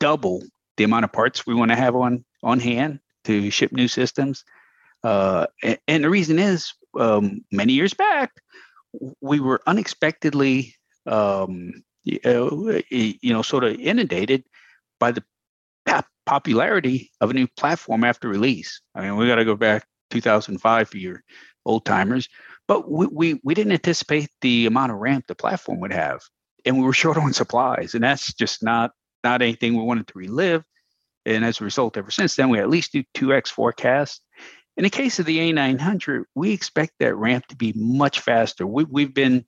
double 0.00 0.42
the 0.76 0.84
amount 0.84 1.04
of 1.04 1.12
parts 1.12 1.46
we 1.46 1.54
want 1.54 1.70
to 1.70 1.76
have 1.76 1.96
on 1.96 2.24
on 2.42 2.60
hand 2.60 3.00
to 3.24 3.50
ship 3.50 3.72
new 3.72 3.88
systems. 3.88 4.44
Uh, 5.02 5.46
and, 5.62 5.78
and, 5.88 6.04
the 6.04 6.10
reason 6.10 6.38
is, 6.38 6.72
um, 6.98 7.44
many 7.52 7.72
years 7.72 7.94
back, 7.94 8.32
we 9.20 9.40
were 9.40 9.60
unexpectedly, 9.66 10.74
um, 11.06 11.72
you, 12.04 12.18
know, 12.24 12.80
you 12.90 13.32
know, 13.32 13.42
sort 13.42 13.62
of 13.64 13.78
inundated 13.78 14.44
by 14.98 15.12
the 15.12 15.22
popularity 16.26 17.10
of 17.20 17.30
a 17.30 17.34
new 17.34 17.46
platform 17.56 18.04
after 18.04 18.28
release. 18.28 18.80
I 18.94 19.02
mean, 19.02 19.16
we 19.16 19.28
got 19.28 19.36
to 19.36 19.44
go 19.44 19.54
back 19.54 19.86
2005 20.10 20.88
for 20.88 20.96
your 20.98 21.22
old 21.64 21.84
timers, 21.84 22.28
but 22.68 22.90
we, 22.90 23.06
we 23.06 23.40
we 23.44 23.54
didn't 23.54 23.72
anticipate 23.72 24.28
the 24.40 24.66
amount 24.66 24.92
of 24.92 24.98
ramp 24.98 25.26
the 25.28 25.34
platform 25.34 25.80
would 25.80 25.92
have, 25.92 26.20
and 26.66 26.76
we 26.76 26.84
were 26.84 26.92
short 27.04 27.16
on 27.16 27.32
supplies, 27.32 27.94
and 27.94 28.04
that's 28.04 28.34
just 28.34 28.62
not 28.62 28.92
not 29.24 29.42
anything 29.42 29.74
we 29.74 29.82
wanted 29.82 30.06
to 30.08 30.18
relive. 30.18 30.62
And 31.24 31.44
as 31.44 31.60
a 31.60 31.64
result, 31.64 31.96
ever 31.96 32.10
since 32.10 32.36
then, 32.36 32.50
we 32.50 32.60
at 32.60 32.68
least 32.68 32.92
do 32.92 33.02
2x 33.14 33.48
forecast. 33.48 34.22
In 34.76 34.84
the 34.84 34.90
case 34.90 35.18
of 35.18 35.26
the 35.26 35.38
A900, 35.38 36.24
we 36.34 36.52
expect 36.52 36.92
that 37.00 37.16
ramp 37.16 37.46
to 37.46 37.56
be 37.56 37.72
much 37.74 38.20
faster. 38.20 38.66
We, 38.66 38.84
we've 38.84 39.14
been 39.14 39.44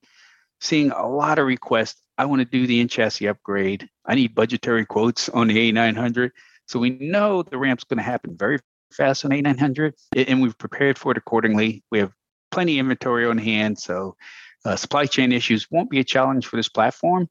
seeing 0.59 0.91
a 0.91 1.07
lot 1.07 1.39
of 1.39 1.45
requests. 1.45 2.01
I 2.17 2.25
want 2.25 2.41
to 2.41 2.45
do 2.45 2.67
the 2.67 2.81
in 2.81 2.89
chassis 2.89 3.27
upgrade. 3.27 3.87
I 4.05 4.15
need 4.15 4.35
budgetary 4.35 4.85
quotes 4.85 5.29
on 5.29 5.47
the 5.47 5.71
A900. 5.71 6.31
So 6.67 6.79
we 6.79 6.89
know 6.89 7.43
the 7.43 7.57
ramp's 7.57 7.85
going 7.85 7.97
to 7.97 8.03
happen 8.03 8.35
very 8.37 8.59
fast 8.91 9.23
on 9.23 9.31
A900, 9.31 9.93
and 10.15 10.41
we've 10.41 10.57
prepared 10.57 10.97
for 10.97 11.11
it 11.11 11.17
accordingly. 11.17 11.83
We 11.91 11.99
have 11.99 12.11
plenty 12.51 12.79
of 12.79 12.83
inventory 12.83 13.25
on 13.25 13.37
hand, 13.37 13.79
so 13.79 14.15
uh, 14.65 14.75
supply 14.75 15.05
chain 15.05 15.31
issues 15.31 15.69
won't 15.71 15.89
be 15.89 15.99
a 15.99 16.03
challenge 16.03 16.45
for 16.45 16.57
this 16.57 16.69
platform. 16.69 17.29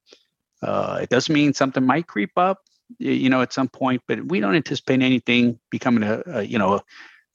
Uh, 0.63 1.01
it 1.03 1.09
does 1.09 1.29
mean 1.29 1.53
something 1.53 1.85
might 1.85 2.07
creep 2.07 2.33
up, 2.37 2.59
you 2.99 3.29
know, 3.29 3.43
at 3.43 3.53
some 3.53 3.69
point, 3.69 4.03
but 4.09 4.25
we 4.25 4.41
don't 4.41 4.55
anticipate 4.55 5.03
anything 5.03 5.59
becoming 5.71 6.03
a, 6.03 6.23
a 6.27 6.43
you 6.43 6.59
know, 6.59 6.81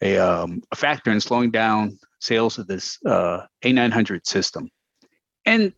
a, 0.01 0.17
um, 0.17 0.61
a, 0.71 0.75
factor 0.75 1.11
in 1.11 1.21
slowing 1.21 1.51
down 1.51 1.97
sales 2.19 2.57
of 2.57 2.67
this 2.67 2.97
uh, 3.05 3.45
A900 3.63 4.25
system. 4.25 4.69
And 5.45 5.73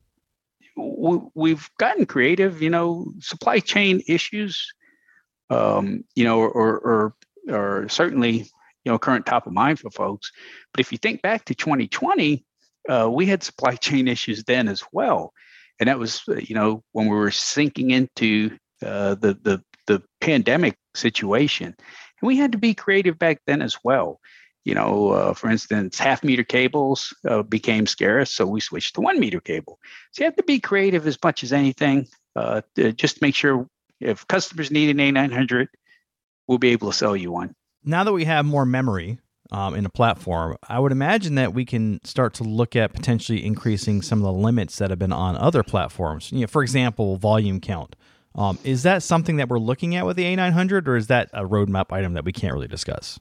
we've 0.75 1.69
gotten 1.77 2.05
creative, 2.05 2.61
you 2.61 2.69
know, 2.69 3.11
supply 3.19 3.59
chain 3.59 4.01
issues, 4.07 4.73
um, 5.49 6.03
you 6.15 6.23
know, 6.23 6.39
or, 6.39 6.79
or, 6.79 7.15
or 7.49 7.89
certainly, 7.89 8.37
you 8.83 8.91
know, 8.91 8.97
current 8.97 9.25
top 9.25 9.47
of 9.47 9.53
mind 9.53 9.79
for 9.79 9.89
folks. 9.89 10.31
But 10.71 10.79
if 10.79 10.91
you 10.91 10.97
think 10.97 11.21
back 11.21 11.45
to 11.45 11.55
2020, 11.55 12.44
uh, 12.89 13.09
we 13.11 13.25
had 13.25 13.43
supply 13.43 13.75
chain 13.75 14.07
issues 14.07 14.43
then 14.43 14.67
as 14.67 14.83
well 14.91 15.33
and 15.79 15.89
that 15.89 15.99
was 15.99 16.23
uh, 16.29 16.35
you 16.35 16.55
know 16.55 16.83
when 16.91 17.07
we 17.07 17.15
were 17.15 17.31
sinking 17.31 17.91
into 17.91 18.57
uh, 18.83 19.15
the 19.15 19.37
the 19.43 19.63
the 19.87 20.01
pandemic 20.19 20.77
situation, 20.95 21.67
and 21.67 22.27
we 22.27 22.37
had 22.37 22.51
to 22.51 22.57
be 22.57 22.73
creative 22.73 23.19
back 23.19 23.39
then 23.45 23.61
as 23.61 23.77
well. 23.83 24.19
You 24.63 24.73
know, 24.73 25.09
uh, 25.09 25.33
for 25.33 25.49
instance, 25.49 25.99
half 25.99 26.23
meter 26.23 26.43
cables 26.43 27.13
uh, 27.27 27.43
became 27.43 27.85
scarce, 27.85 28.31
so 28.31 28.47
we 28.47 28.59
switched 28.59 28.95
to 28.95 29.01
one 29.01 29.19
meter 29.19 29.39
cable. 29.39 29.77
So 30.11 30.23
you 30.23 30.25
have 30.25 30.35
to 30.37 30.43
be 30.43 30.59
creative 30.59 31.05
as 31.05 31.19
much 31.23 31.43
as 31.43 31.53
anything, 31.53 32.07
uh, 32.35 32.61
just 32.95 33.21
make 33.21 33.35
sure 33.35 33.67
if 33.99 34.27
customers 34.27 34.71
need 34.71 34.89
an 34.89 34.97
A900, 34.97 35.67
we'll 36.47 36.57
be 36.57 36.69
able 36.69 36.89
to 36.89 36.97
sell 36.97 37.15
you 37.15 37.31
one. 37.31 37.53
Now 37.83 38.03
that 38.03 38.11
we 38.11 38.25
have 38.25 38.43
more 38.43 38.65
memory, 38.65 39.19
um, 39.51 39.75
in 39.75 39.85
a 39.85 39.89
platform, 39.89 40.57
I 40.67 40.79
would 40.79 40.91
imagine 40.91 41.35
that 41.35 41.53
we 41.53 41.65
can 41.65 41.99
start 42.03 42.33
to 42.35 42.43
look 42.43 42.75
at 42.75 42.93
potentially 42.93 43.45
increasing 43.45 44.01
some 44.01 44.19
of 44.19 44.23
the 44.23 44.33
limits 44.33 44.77
that 44.77 44.89
have 44.89 44.99
been 44.99 45.13
on 45.13 45.35
other 45.37 45.63
platforms. 45.63 46.31
You 46.31 46.41
know, 46.41 46.47
for 46.47 46.63
example, 46.63 47.17
volume 47.17 47.59
count. 47.59 47.95
Um, 48.33 48.59
is 48.63 48.83
that 48.83 49.01
something 49.01 49.37
that 49.37 49.47
we're 49.47 49.59
looking 49.59 49.95
at 49.95 50.05
with 50.05 50.17
the 50.17 50.23
A900, 50.23 50.87
or 50.87 50.97
is 50.97 51.07
that 51.07 51.29
a 51.33 51.43
roadmap 51.43 51.91
item 51.91 52.13
that 52.13 52.25
we 52.25 52.33
can't 52.33 52.53
really 52.53 52.67
discuss? 52.67 53.19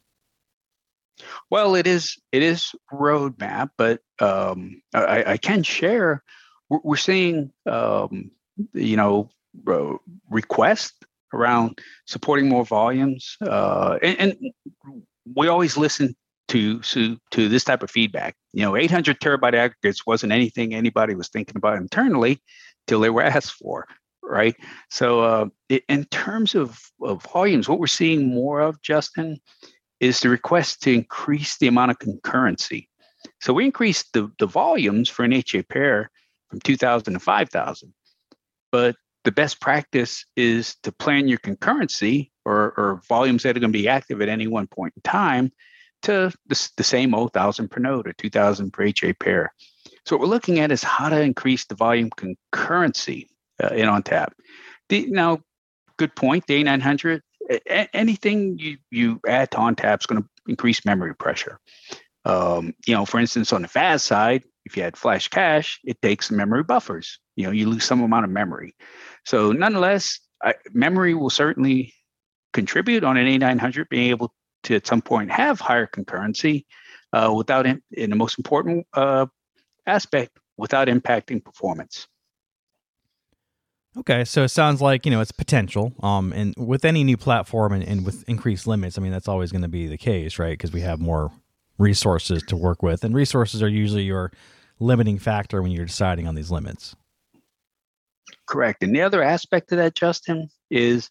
Well, 1.51 1.77
it 1.77 1.87
is 1.87 2.19
it 2.33 2.43
is 2.43 2.75
roadmap, 2.93 3.71
but 3.77 4.01
um, 4.19 4.83
I, 4.93 5.25
I, 5.33 5.37
can 5.37 5.63
share. 5.63 6.25
We're, 6.69 6.97
seeing 6.97 7.53
um, 7.67 8.33
you 8.73 8.97
know 8.97 9.31
uh, 9.69 9.93
requests 10.29 10.99
around 11.33 11.81
supporting 12.07 12.49
more 12.49 12.65
volumes, 12.65 13.37
uh, 13.41 13.99
and, 14.03 14.19
and 14.19 15.03
we 15.33 15.49
always 15.49 15.77
listen 15.77 16.15
to, 16.49 16.81
to 16.81 17.17
to 17.31 17.49
this 17.49 17.65
type 17.65 17.83
of 17.83 17.91
feedback. 17.91 18.37
You 18.53 18.63
know, 18.63 18.77
800 18.77 19.19
terabyte 19.21 19.55
aggregates 19.55 20.07
wasn't 20.07 20.33
anything 20.33 20.75
anybody 20.75 21.15
was 21.15 21.29
thinking 21.29 21.57
about 21.57 21.79
internally 21.79 22.41
till 22.87 23.01
they 23.01 23.11
were 23.11 23.23
asked 23.23 23.53
for, 23.53 23.87
right? 24.23 24.55
So, 24.91 25.21
uh, 25.21 25.47
it, 25.69 25.85
in 25.89 26.05
terms 26.07 26.55
of, 26.55 26.79
of 27.01 27.23
volumes, 27.23 27.69
what 27.69 27.79
we're 27.79 27.87
seeing 27.87 28.29
more 28.29 28.61
of, 28.61 28.81
Justin, 28.83 29.41
is 30.01 30.21
the 30.21 30.29
request 30.29 30.83
to 30.83 30.93
increase 30.93 31.57
the 31.57 31.69
amount 31.69 31.91
of 31.91 31.99
concurrency. 31.99 32.89
So 33.41 33.53
we 33.53 33.65
increased 33.65 34.13
the, 34.13 34.31
the 34.39 34.47
volumes 34.47 35.09
for 35.09 35.25
an 35.25 35.33
HA 35.33 35.63
pair 35.63 36.11
from 36.49 36.61
2,000 36.61 37.15
to 37.15 37.21
5,000, 37.21 37.95
but 38.71 38.97
the 39.25 39.33
best 39.33 39.61
practice 39.61 40.25
is 40.37 40.77
to 40.83 40.93
plan 40.93 41.29
your 41.29 41.39
concurrency 41.39 42.31
or, 42.45 42.75
or 42.77 43.01
volumes 43.09 43.43
that 43.43 43.57
are 43.57 43.61
going 43.61 43.73
to 43.73 43.79
be 43.79 43.89
active 43.89 44.21
at 44.21 44.29
any 44.29 44.47
one 44.47 44.67
point 44.67 44.93
in 44.97 45.03
time 45.03 45.51
to 46.03 46.31
the, 46.47 46.71
the 46.77 46.85
same 46.85 47.13
0,000 47.13 47.71
per 47.71 47.81
node 47.81 48.07
or 48.07 48.13
2,000 48.13 48.71
per 48.73 48.85
HA 48.85 49.15
pair. 49.15 49.53
So 50.07 50.17
what 50.17 50.21
we're 50.21 50.35
looking 50.35 50.61
at 50.61 50.71
is 50.71 50.83
how 50.83 51.09
to 51.09 51.21
increase 51.21 51.65
the 51.65 51.75
volume 51.75 52.11
concurrency 52.11 53.27
uh, 53.63 53.69
in 53.69 53.89
ONTAP. 53.89 54.29
Now, 54.91 55.41
good 55.97 56.15
point, 56.15 56.47
the 56.47 56.63
A900, 56.63 57.21
a- 57.51 57.97
anything 57.97 58.59
you, 58.59 58.77
you 58.91 59.21
add 59.27 59.51
to 59.53 59.59
ONTAP 59.59 60.01
is 60.01 60.07
going 60.07 60.23
to 60.23 60.29
increase 60.47 60.85
memory 60.85 61.15
pressure. 61.15 61.59
Um, 62.27 62.75
you 62.87 62.95
know, 62.95 63.05
for 63.07 63.19
instance, 63.19 63.53
on 63.53 63.63
the 63.63 63.69
FAS 63.69 64.03
side, 64.03 64.45
if 64.65 64.77
you 64.77 64.83
had 64.83 64.97
flash 64.97 65.29
cache, 65.29 65.81
it 65.85 66.01
takes 66.01 66.31
memory 66.31 66.63
buffers. 66.63 67.19
You 67.37 67.45
know, 67.45 67.51
you 67.51 67.69
lose 67.69 67.85
some 67.85 68.03
amount 68.03 68.25
of 68.25 68.31
memory. 68.31 68.75
So 69.25 69.53
nonetheless, 69.53 70.21
I, 70.43 70.55
memory 70.73 71.15
will 71.15 71.31
certainly 71.31 71.95
contribute 72.53 73.05
on 73.05 73.17
an 73.17 73.27
A900 73.27 73.89
being 73.89 74.11
able 74.11 74.33
to 74.65 74.77
at 74.77 74.87
some 74.87 75.03
point 75.03 75.31
have 75.31 75.61
higher 75.61 75.87
concurrency 75.87 76.65
uh, 77.13 77.33
without, 77.37 77.67
in, 77.67 77.83
in, 77.93 78.11
the 78.11 78.17
most 78.17 78.39
important 78.39 78.87
uh, 78.95 79.27
aspect, 79.87 80.39
without 80.57 80.89
impacting 80.89 81.45
performance. 81.45 82.09
Okay, 83.97 84.25
so 84.25 84.43
it 84.43 84.49
sounds 84.49 84.83
like 84.83 85.07
you 85.07 85.13
know 85.13 85.21
it's 85.21 85.31
potential. 85.31 85.93
Um, 86.03 86.33
and 86.33 86.53
with 86.57 86.85
any 86.85 87.05
new 87.05 87.17
platform 87.17 87.73
and, 87.73 87.85
and 87.85 88.05
with 88.05 88.29
increased 88.29 88.67
limits, 88.67 88.99
I 88.99 89.03
mean 89.03 89.13
that's 89.13 89.29
always 89.29 89.53
going 89.53 89.63
to 89.63 89.69
be 89.69 89.87
the 89.87 89.97
case, 89.97 90.39
right? 90.39 90.53
Because 90.53 90.73
we 90.73 90.81
have 90.81 90.99
more 90.99 91.31
resources 91.79 92.43
to 92.49 92.57
work 92.57 92.83
with, 92.83 93.05
and 93.05 93.15
resources 93.15 93.63
are 93.63 93.69
usually 93.69 94.03
your 94.03 94.33
limiting 94.81 95.19
factor 95.19 95.63
when 95.63 95.71
you're 95.71 95.85
deciding 95.85 96.27
on 96.27 96.35
these 96.35 96.51
limits. 96.51 96.97
Correct. 98.47 98.83
And 98.83 98.95
the 98.95 99.03
other 99.03 99.23
aspect 99.23 99.73
of 99.73 99.79
that, 99.79 99.95
Justin, 99.95 100.49
is 100.71 101.09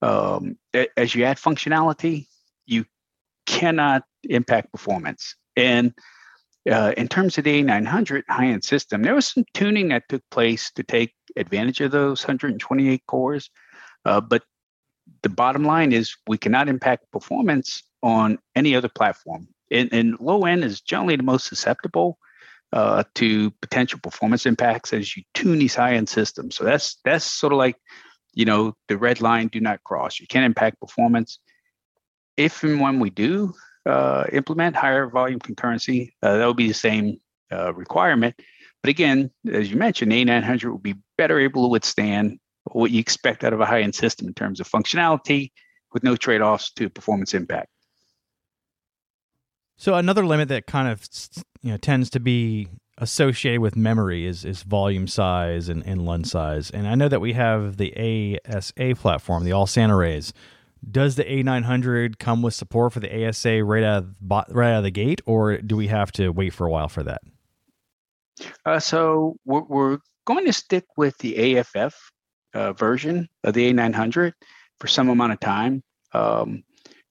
um, 0.00 0.56
as 0.96 1.14
you 1.14 1.24
add 1.24 1.38
functionality, 1.38 2.26
you 2.66 2.84
cannot 3.46 4.04
impact 4.24 4.72
performance. 4.72 5.34
And 5.56 5.94
uh, 6.70 6.92
in 6.96 7.08
terms 7.08 7.38
of 7.38 7.44
the 7.44 7.62
A900 7.62 8.22
high-end 8.28 8.64
system, 8.64 9.02
there 9.02 9.14
was 9.14 9.26
some 9.26 9.44
tuning 9.54 9.88
that 9.88 10.08
took 10.08 10.22
place 10.30 10.70
to 10.72 10.82
take 10.82 11.12
advantage 11.36 11.80
of 11.80 11.90
those 11.90 12.22
128 12.22 13.02
cores. 13.06 13.50
Uh, 14.04 14.20
but 14.20 14.42
the 15.22 15.28
bottom 15.28 15.64
line 15.64 15.92
is 15.92 16.16
we 16.26 16.38
cannot 16.38 16.68
impact 16.68 17.10
performance 17.12 17.82
on 18.02 18.38
any 18.54 18.74
other 18.74 18.88
platform. 18.88 19.48
And, 19.70 19.92
and 19.92 20.20
low 20.20 20.44
end 20.44 20.64
is 20.64 20.80
generally 20.80 21.16
the 21.16 21.22
most 21.22 21.46
susceptible 21.46 22.18
uh, 22.72 23.04
to 23.14 23.50
potential 23.62 23.98
performance 24.02 24.46
impacts 24.46 24.92
as 24.92 25.16
you 25.16 25.22
tune 25.34 25.58
these 25.58 25.74
high-end 25.74 26.08
systems. 26.08 26.56
So 26.56 26.64
that's 26.64 26.96
that's 27.04 27.24
sort 27.24 27.52
of 27.52 27.58
like, 27.58 27.76
you 28.32 28.44
know, 28.44 28.74
the 28.88 28.96
red 28.96 29.20
line: 29.20 29.48
do 29.48 29.60
not 29.60 29.84
cross. 29.84 30.20
You 30.20 30.26
can't 30.26 30.46
impact 30.46 30.80
performance. 30.80 31.38
If 32.36 32.62
and 32.64 32.80
when 32.80 32.98
we 32.98 33.10
do 33.10 33.52
uh, 33.84 34.24
implement 34.32 34.76
higher 34.76 35.06
volume 35.06 35.40
concurrency, 35.40 36.12
uh, 36.22 36.38
that 36.38 36.46
will 36.46 36.54
be 36.54 36.68
the 36.68 36.74
same 36.74 37.18
uh, 37.52 37.74
requirement. 37.74 38.34
But 38.82 38.88
again, 38.88 39.30
as 39.50 39.70
you 39.70 39.76
mentioned, 39.76 40.10
A900 40.12 40.64
will 40.64 40.78
be 40.78 40.94
better 41.16 41.38
able 41.38 41.64
to 41.64 41.68
withstand 41.68 42.38
what 42.64 42.90
you 42.90 42.98
expect 42.98 43.44
out 43.44 43.52
of 43.52 43.60
a 43.60 43.66
high-end 43.66 43.94
system 43.94 44.26
in 44.26 44.34
terms 44.34 44.60
of 44.60 44.68
functionality, 44.68 45.52
with 45.92 46.02
no 46.02 46.16
trade-offs 46.16 46.72
to 46.72 46.88
performance 46.88 47.34
impact. 47.34 47.68
So 49.76 49.94
another 49.94 50.24
limit 50.24 50.48
that 50.48 50.66
kind 50.66 50.88
of 50.88 51.08
you 51.62 51.70
know 51.70 51.76
tends 51.76 52.10
to 52.10 52.20
be 52.20 52.68
associated 52.98 53.60
with 53.60 53.76
memory 53.76 54.26
is 54.26 54.44
is 54.44 54.62
volume 54.62 55.06
size 55.06 55.68
and, 55.68 55.84
and 55.86 56.04
LUN 56.04 56.24
size. 56.24 56.70
And 56.70 56.86
I 56.86 56.94
know 56.94 57.08
that 57.08 57.20
we 57.20 57.32
have 57.32 57.76
the 57.76 58.40
ASA 58.46 58.94
platform, 58.96 59.44
the 59.44 59.52
All 59.52 59.66
SAN 59.66 59.90
arrays. 59.90 60.32
Does 60.90 61.14
the 61.14 61.24
A900 61.24 62.18
come 62.18 62.42
with 62.42 62.54
support 62.54 62.92
for 62.92 62.98
the 62.98 63.28
ASA 63.28 63.62
right 63.62 63.84
out 63.84 63.98
of, 63.98 64.14
right 64.50 64.72
out 64.72 64.78
of 64.78 64.82
the 64.82 64.90
gate, 64.90 65.20
or 65.26 65.58
do 65.58 65.76
we 65.76 65.86
have 65.86 66.10
to 66.12 66.30
wait 66.30 66.52
for 66.52 66.66
a 66.66 66.70
while 66.70 66.88
for 66.88 67.04
that? 67.04 67.22
Uh, 68.66 68.80
so 68.80 69.36
we're, 69.44 69.62
we're, 69.62 69.98
going 70.24 70.46
to 70.46 70.52
stick 70.52 70.84
with 70.96 71.18
the 71.18 71.58
AFF 71.58 71.94
uh, 72.54 72.72
version 72.72 73.28
of 73.42 73.54
the 73.54 73.72
A900 73.72 74.32
for 74.78 74.86
some 74.86 75.08
amount 75.08 75.32
of 75.32 75.40
time. 75.40 75.82
Um, 76.12 76.62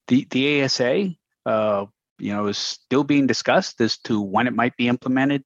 the 0.08 0.26
the 0.30 0.64
ASA 0.64 1.10
uh, 1.46 1.86
you 2.22 2.34
know, 2.34 2.48
is 2.48 2.58
still 2.58 3.04
being 3.04 3.28
discussed 3.28 3.82
as 3.82 3.98
to 4.00 4.22
when 4.22 4.48
it 4.48 4.54
might 4.54 4.76
be 4.78 4.88
implemented. 4.88 5.44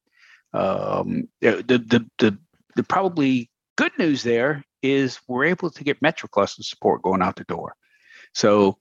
Um, 0.54 1.30
the, 1.42 1.64
the, 1.66 2.06
the, 2.20 2.38
the 2.76 2.84
probably 2.84 3.50
good 3.78 3.92
news 3.98 4.24
there 4.24 4.64
is 4.82 5.20
we're 5.28 5.46
able 5.46 5.70
to 5.72 5.84
get 5.84 6.02
MetroCluster 6.02 6.64
support 6.64 7.02
going 7.02 7.22
out 7.22 7.36
the 7.36 7.44
door. 7.46 7.76
So 8.34 8.78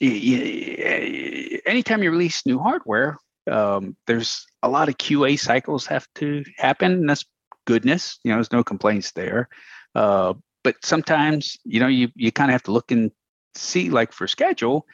anytime 0.00 2.02
you 2.02 2.10
release 2.10 2.46
new 2.46 2.58
hardware, 2.58 3.18
um, 3.50 3.96
there's 4.06 4.46
a 4.62 4.68
lot 4.68 4.88
of 4.88 4.96
QA 4.96 5.38
cycles 5.38 5.86
have 5.86 6.06
to 6.16 6.44
happen. 6.56 6.92
And 6.92 7.08
that's 7.08 7.24
goodness. 7.66 8.18
You 8.24 8.30
know, 8.30 8.36
there's 8.36 8.52
no 8.52 8.64
complaints 8.64 9.12
there. 9.12 9.48
Uh, 9.94 10.34
but 10.64 10.76
sometimes, 10.84 11.58
you 11.64 11.80
know, 11.80 11.88
you 11.88 12.08
you 12.14 12.30
kind 12.30 12.50
of 12.50 12.52
have 12.52 12.62
to 12.64 12.72
look 12.72 12.92
and 12.92 13.10
see, 13.54 13.90
like 13.90 14.12
for 14.12 14.28
schedule, 14.28 14.86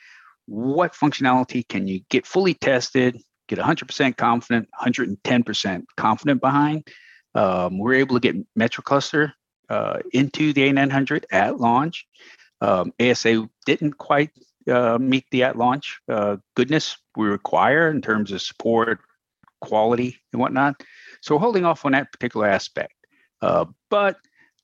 what 0.48 0.94
functionality 0.94 1.66
can 1.68 1.86
you 1.86 2.00
get 2.08 2.26
fully 2.26 2.54
tested, 2.54 3.20
get 3.48 3.58
100% 3.58 4.16
confident, 4.16 4.68
110% 4.80 5.84
confident 5.96 6.40
behind. 6.40 6.88
Um, 7.34 7.78
we're 7.78 7.94
able 7.94 8.18
to 8.18 8.20
get 8.20 8.36
MetroCluster 8.58 9.32
uh, 9.68 9.98
into 10.12 10.54
the 10.54 10.68
A900 10.68 11.24
at 11.30 11.60
launch. 11.60 12.06
Um, 12.62 12.92
ASA 12.98 13.48
didn't 13.66 13.98
quite 13.98 14.30
uh, 14.68 14.98
meet 14.98 15.24
the 15.30 15.44
at 15.44 15.56
launch 15.56 16.00
uh, 16.08 16.38
goodness 16.56 16.96
we 17.14 17.26
require 17.26 17.90
in 17.90 18.00
terms 18.00 18.32
of 18.32 18.40
support, 18.40 19.00
quality, 19.60 20.18
and 20.32 20.40
whatnot. 20.40 20.82
So 21.20 21.34
we're 21.34 21.40
holding 21.40 21.66
off 21.66 21.84
on 21.84 21.92
that 21.92 22.10
particular 22.10 22.46
aspect. 22.46 22.94
Uh, 23.42 23.66
but 23.90 24.16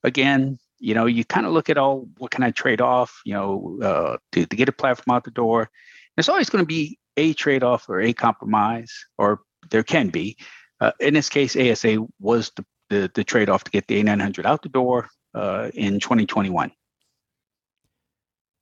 again, 0.03 0.57
you 0.79 0.93
know, 0.93 1.05
you 1.05 1.23
kind 1.23 1.45
of 1.45 1.53
look 1.53 1.69
at 1.69 1.77
all 1.77 2.07
what 2.17 2.31
can 2.31 2.43
I 2.43 2.51
trade 2.51 2.81
off, 2.81 3.21
you 3.25 3.33
know, 3.33 3.79
uh, 3.81 4.17
to, 4.33 4.45
to 4.45 4.55
get 4.55 4.69
a 4.69 4.73
platform 4.73 5.15
out 5.15 5.23
the 5.23 5.31
door. 5.31 5.69
There's 6.15 6.29
always 6.29 6.49
going 6.49 6.63
to 6.63 6.67
be 6.67 6.99
a 7.17 7.33
trade 7.33 7.63
off 7.63 7.89
or 7.89 8.01
a 8.01 8.13
compromise, 8.13 8.93
or 9.17 9.41
there 9.69 9.83
can 9.83 10.09
be. 10.09 10.37
Uh, 10.79 10.91
in 10.99 11.13
this 11.13 11.29
case, 11.29 11.55
ASA 11.55 11.97
was 12.19 12.51
the, 12.55 12.65
the, 12.89 13.11
the 13.13 13.23
trade 13.23 13.49
off 13.49 13.63
to 13.63 13.71
get 13.71 13.87
the 13.87 14.03
A900 14.03 14.45
out 14.45 14.61
the 14.61 14.69
door 14.69 15.09
uh, 15.33 15.69
in 15.73 15.99
2021. 15.99 16.71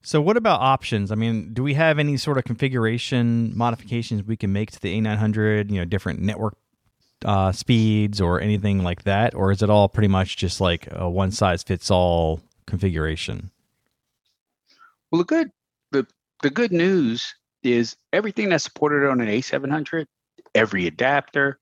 So, 0.06 0.22
what 0.22 0.36
about 0.36 0.60
options? 0.60 1.12
I 1.12 1.16
mean, 1.16 1.54
do 1.54 1.64
we 1.64 1.76
have 1.76 1.98
any 1.98 2.18
sort 2.18 2.38
of 2.38 2.44
configuration 2.44 3.54
modifications 3.56 4.24
we 4.24 4.36
can 4.36 4.52
make 4.52 4.70
to 4.72 4.80
the 4.82 5.00
A900? 5.00 5.72
You 5.72 5.78
know, 5.78 5.86
different 5.86 6.20
network 6.20 6.58
uh, 7.24 7.52
speeds 7.52 8.22
or 8.22 8.42
anything 8.42 8.84
like 8.84 9.04
that, 9.04 9.34
or 9.36 9.52
is 9.52 9.62
it 9.62 9.70
all 9.70 9.90
pretty 9.90 10.08
much 10.08 10.38
just 10.38 10.62
like 10.62 10.88
a 10.92 11.10
one 11.10 11.32
size 11.32 11.64
fits 11.64 11.90
all 11.92 12.42
configuration? 12.66 13.52
Well, 15.12 15.20
the 15.20 15.26
good 15.26 15.52
the 15.92 16.08
the 16.42 16.50
good 16.50 16.72
news 16.72 17.34
is 17.64 17.96
everything 18.12 18.50
that's 18.50 18.64
supported 18.64 19.10
on 19.10 19.22
an 19.22 19.28
A700, 19.28 20.06
every 20.54 20.88
adapter, 20.88 21.60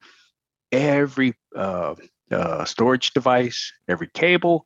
every 0.71 1.36
uh, 1.56 1.95
uh, 2.32 2.65
storage 2.65 3.12
device, 3.12 3.71
every 3.88 4.08
cable 4.08 4.65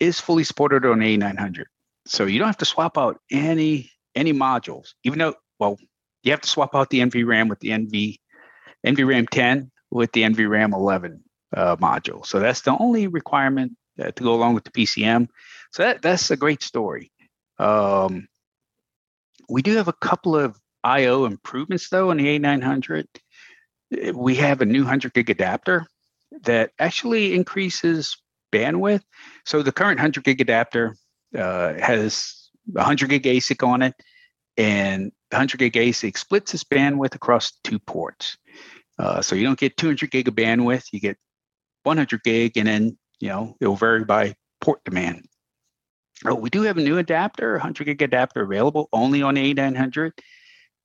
is 0.00 0.20
fully 0.20 0.44
supported 0.44 0.84
on 0.84 1.00
A900. 1.00 1.64
So 2.06 2.24
you 2.24 2.38
don't 2.38 2.48
have 2.48 2.58
to 2.58 2.64
swap 2.64 2.96
out 2.96 3.20
any 3.30 3.90
any 4.14 4.32
modules, 4.32 4.94
even 5.04 5.18
though 5.18 5.34
well, 5.58 5.76
you 6.22 6.30
have 6.30 6.40
to 6.40 6.48
swap 6.48 6.74
out 6.74 6.90
the 6.90 7.00
NVRAM 7.00 7.48
with 7.48 7.60
the 7.60 7.70
NV 7.70 8.18
NVRAM 8.86 9.28
10 9.28 9.70
with 9.90 10.12
the 10.12 10.22
NVRAM 10.22 10.72
11 10.72 11.22
uh, 11.56 11.76
module. 11.76 12.24
So 12.26 12.40
that's 12.40 12.62
the 12.62 12.76
only 12.78 13.06
requirement 13.06 13.72
uh, 13.98 14.10
to 14.10 14.22
go 14.22 14.34
along 14.34 14.54
with 14.54 14.64
the 14.64 14.70
PCM. 14.70 15.28
So 15.72 15.82
that 15.82 16.02
that's 16.02 16.30
a 16.30 16.36
great 16.36 16.62
story. 16.62 17.12
Um, 17.58 18.28
we 19.48 19.62
do 19.62 19.76
have 19.76 19.88
a 19.88 19.92
couple 19.92 20.36
of 20.36 20.58
I/O 20.84 21.24
improvements 21.24 21.88
though 21.88 22.10
on 22.10 22.18
the 22.18 22.38
A900. 22.38 23.06
We 24.14 24.34
have 24.36 24.60
a 24.60 24.66
new 24.66 24.82
100 24.82 25.14
gig 25.14 25.30
adapter 25.30 25.86
that 26.42 26.72
actually 26.78 27.34
increases 27.34 28.16
bandwidth. 28.52 29.02
So 29.44 29.62
the 29.62 29.72
current 29.72 29.98
100 29.98 30.24
gig 30.24 30.40
adapter 30.40 30.96
uh, 31.36 31.74
has 31.74 32.50
100 32.66 33.08
gig 33.08 33.22
ASIC 33.24 33.66
on 33.66 33.82
it, 33.82 33.94
and 34.56 35.12
the 35.30 35.36
100 35.36 35.58
gig 35.58 35.72
ASIC 35.72 36.16
splits 36.18 36.54
its 36.54 36.64
bandwidth 36.64 37.14
across 37.14 37.52
two 37.64 37.78
ports. 37.78 38.36
Uh, 38.98 39.22
so 39.22 39.36
you 39.36 39.44
don't 39.44 39.58
get 39.58 39.76
200 39.76 40.10
gig 40.10 40.28
of 40.28 40.34
bandwidth, 40.34 40.86
you 40.92 41.00
get 41.00 41.16
100 41.84 42.22
gig, 42.22 42.56
and 42.56 42.66
then 42.66 42.98
you 43.20 43.28
know 43.28 43.56
it'll 43.60 43.76
vary 43.76 44.04
by 44.04 44.34
port 44.60 44.82
demand. 44.84 45.26
Oh, 46.24 46.34
we 46.34 46.50
do 46.50 46.62
have 46.62 46.78
a 46.78 46.82
new 46.82 46.98
adapter, 46.98 47.52
100 47.52 47.84
gig 47.84 48.02
adapter 48.02 48.42
available 48.42 48.88
only 48.92 49.22
on 49.22 49.34
the 49.34 49.54
A900 49.54 50.12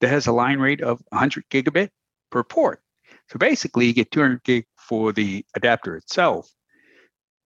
that 0.01 0.09
has 0.09 0.27
a 0.27 0.31
line 0.31 0.59
rate 0.59 0.81
of 0.81 1.01
100 1.09 1.45
gigabit 1.49 1.89
per 2.29 2.43
port. 2.43 2.81
So 3.29 3.39
basically, 3.39 3.87
you 3.87 3.93
get 3.93 4.11
200 4.11 4.43
gig 4.43 4.65
for 4.77 5.11
the 5.11 5.45
adapter 5.55 5.95
itself, 5.95 6.49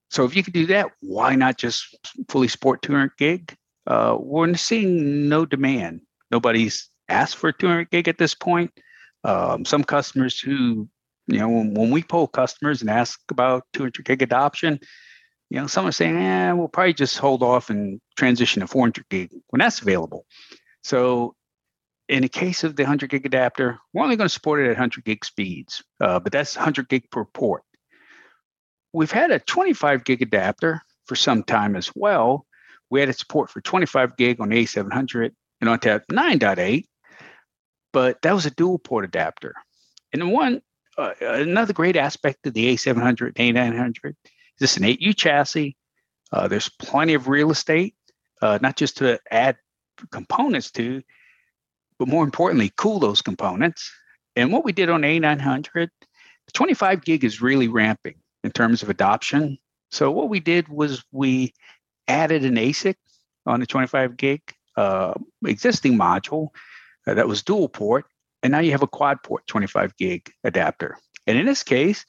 so 0.10 0.24
if 0.24 0.36
you 0.36 0.44
could 0.44 0.54
do 0.54 0.68
that, 0.68 0.92
why 1.02 1.36
not 1.36 1.58
just 1.58 1.96
fully 2.30 2.48
support 2.48 2.82
200 2.82 3.12
gig? 3.18 3.56
Uh, 3.86 4.18
we're 4.20 4.54
seeing 4.56 5.30
no 5.30 5.46
demand. 5.46 6.02
Nobody's 6.32 6.90
asked 7.10 7.38
for 7.38 7.52
200 7.52 7.90
gig 7.90 8.08
at 8.08 8.18
this 8.18 8.34
point. 8.34 8.72
Um, 9.28 9.66
some 9.66 9.84
customers 9.84 10.40
who, 10.40 10.88
you 11.28 11.40
know, 11.40 11.50
when, 11.50 11.74
when, 11.74 11.92
we 11.92 12.02
poll 12.02 12.28
customers 12.28 12.82
and 12.82 12.90
ask 12.90 13.20
about 13.30 13.64
200 13.74 14.06
gig 14.06 14.22
adoption, 14.22 14.80
you 15.50 15.60
know, 15.60 15.68
some 15.68 15.86
are 15.86 15.92
saying, 15.92 16.16
"Yeah, 16.16 16.54
we'll 16.54 16.68
probably 16.68 16.94
just 16.94 17.18
hold 17.18 17.44
off 17.44 17.70
and 17.70 18.02
transition 18.18 18.62
to 18.62 18.68
400 18.68 19.08
gig 19.10 19.32
when 19.50 19.60
that's 19.60 19.82
available." 19.82 20.26
So, 20.84 21.36
in 22.10 22.24
the 22.24 22.30
case 22.30 22.64
of 22.64 22.76
the 22.76 22.84
100 22.84 23.10
gig 23.10 23.26
adapter, 23.26 23.78
we're 23.94 24.04
only 24.04 24.16
going 24.16 24.30
to 24.30 24.34
support 24.34 24.62
it 24.62 24.66
at 24.66 24.78
100 24.78 25.04
gig 25.04 25.24
speeds, 25.26 25.84
uh, 26.02 26.20
but 26.20 26.32
that's 26.32 26.56
100 26.56 26.90
gig 26.90 27.12
per 27.12 27.26
port 27.26 27.64
we've 28.94 29.12
had 29.12 29.32
a 29.32 29.40
25 29.40 30.04
gig 30.04 30.22
adapter 30.24 30.82
for 31.06 31.16
some 31.16 31.44
time 31.44 31.76
as 31.76 31.92
well. 31.96 32.46
We 32.90 33.00
had 33.00 33.16
support 33.16 33.52
for 33.52 33.62
25 33.62 34.18
gig 34.18 34.42
on 34.42 34.50
A700 34.50 35.32
and 35.62 35.70
ONTAP 35.70 36.06
9.8, 36.12 36.86
but 37.98 38.22
that 38.22 38.36
was 38.36 38.46
a 38.46 38.52
dual 38.52 38.78
port 38.78 39.06
adapter. 39.06 39.56
And 40.14 40.32
one, 40.32 40.62
uh, 41.00 41.14
another 41.20 41.74
great 41.74 41.96
aspect 41.96 42.46
of 42.46 42.54
the 42.54 42.76
A700 42.76 43.34
and 43.38 43.58
A900 43.58 44.10
is 44.10 44.14
this 44.60 44.78
an 44.78 44.84
8U 44.84 45.18
chassis. 45.18 45.76
Uh, 46.32 46.48
there's 46.48 46.70
plenty 46.70 47.16
of 47.16 47.28
real 47.28 47.50
estate, 47.50 47.96
uh, 48.44 48.60
not 48.62 48.76
just 48.76 48.98
to 48.98 49.20
add 49.32 49.58
components 50.12 50.70
to, 50.74 51.02
but 51.98 52.08
more 52.08 52.24
importantly, 52.24 52.72
cool 52.78 53.00
those 53.00 53.24
components. 53.24 53.92
And 54.36 54.54
what 54.54 54.64
we 54.64 54.74
did 54.74 54.92
on 54.92 55.02
A900, 55.02 55.90
25 56.54 57.04
gig 57.04 57.24
is 57.24 57.42
really 57.42 57.68
ramping 57.68 58.18
in 58.44 58.52
terms 58.52 58.84
of 58.84 58.92
adoption. 58.92 59.58
So 59.90 60.12
what 60.12 60.30
we 60.30 60.40
did 60.40 60.70
was 60.70 61.04
we 61.12 61.52
added 62.08 62.46
an 62.46 62.58
ASIC 62.58 62.94
on 63.48 63.60
the 63.60 63.66
25 63.66 64.18
gig 64.18 64.42
uh, 64.76 65.16
existing 65.44 65.98
module 65.98 66.50
uh, 67.08 67.14
that 67.14 67.28
was 67.28 67.42
dual 67.42 67.70
port, 67.70 68.06
and 68.44 68.52
now 68.52 68.60
you 68.60 68.72
have 68.72 68.84
a 68.84 68.88
quad 68.88 69.24
port 69.24 69.48
25 69.48 69.96
gig 69.98 70.32
adapter. 70.44 70.98
And 71.26 71.38
in 71.38 71.46
this 71.46 71.64
case, 71.64 72.06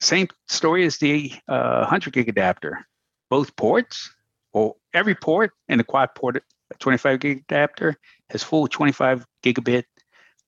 same 0.00 0.28
story 0.48 0.84
as 0.84 0.98
the 0.98 1.32
uh, 1.48 1.80
100 1.80 2.12
gig 2.12 2.28
adapter. 2.28 2.86
Both 3.30 3.56
ports, 3.56 4.10
or 4.52 4.76
every 4.94 5.14
port 5.14 5.52
in 5.68 5.78
the 5.78 5.84
quad 5.84 6.14
port 6.14 6.42
25 6.78 7.20
gig 7.20 7.44
adapter 7.48 7.96
has 8.30 8.42
full 8.42 8.68
25 8.68 9.24
gigabit 9.42 9.84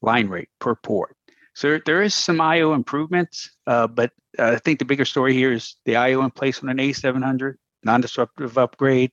line 0.02 0.28
rate 0.28 0.48
per 0.60 0.74
port. 0.74 1.16
So 1.54 1.80
there 1.84 2.02
is 2.02 2.14
some 2.14 2.40
I/O 2.40 2.72
improvements, 2.72 3.50
uh, 3.66 3.88
but 3.88 4.12
uh, 4.38 4.52
I 4.52 4.56
think 4.58 4.78
the 4.78 4.84
bigger 4.84 5.04
story 5.04 5.34
here 5.34 5.52
is 5.52 5.74
the 5.86 5.96
I/O 5.96 6.22
in 6.22 6.30
place 6.30 6.62
on 6.62 6.68
an 6.68 6.76
A700, 6.76 7.54
non-disruptive 7.82 8.56
upgrade. 8.56 9.12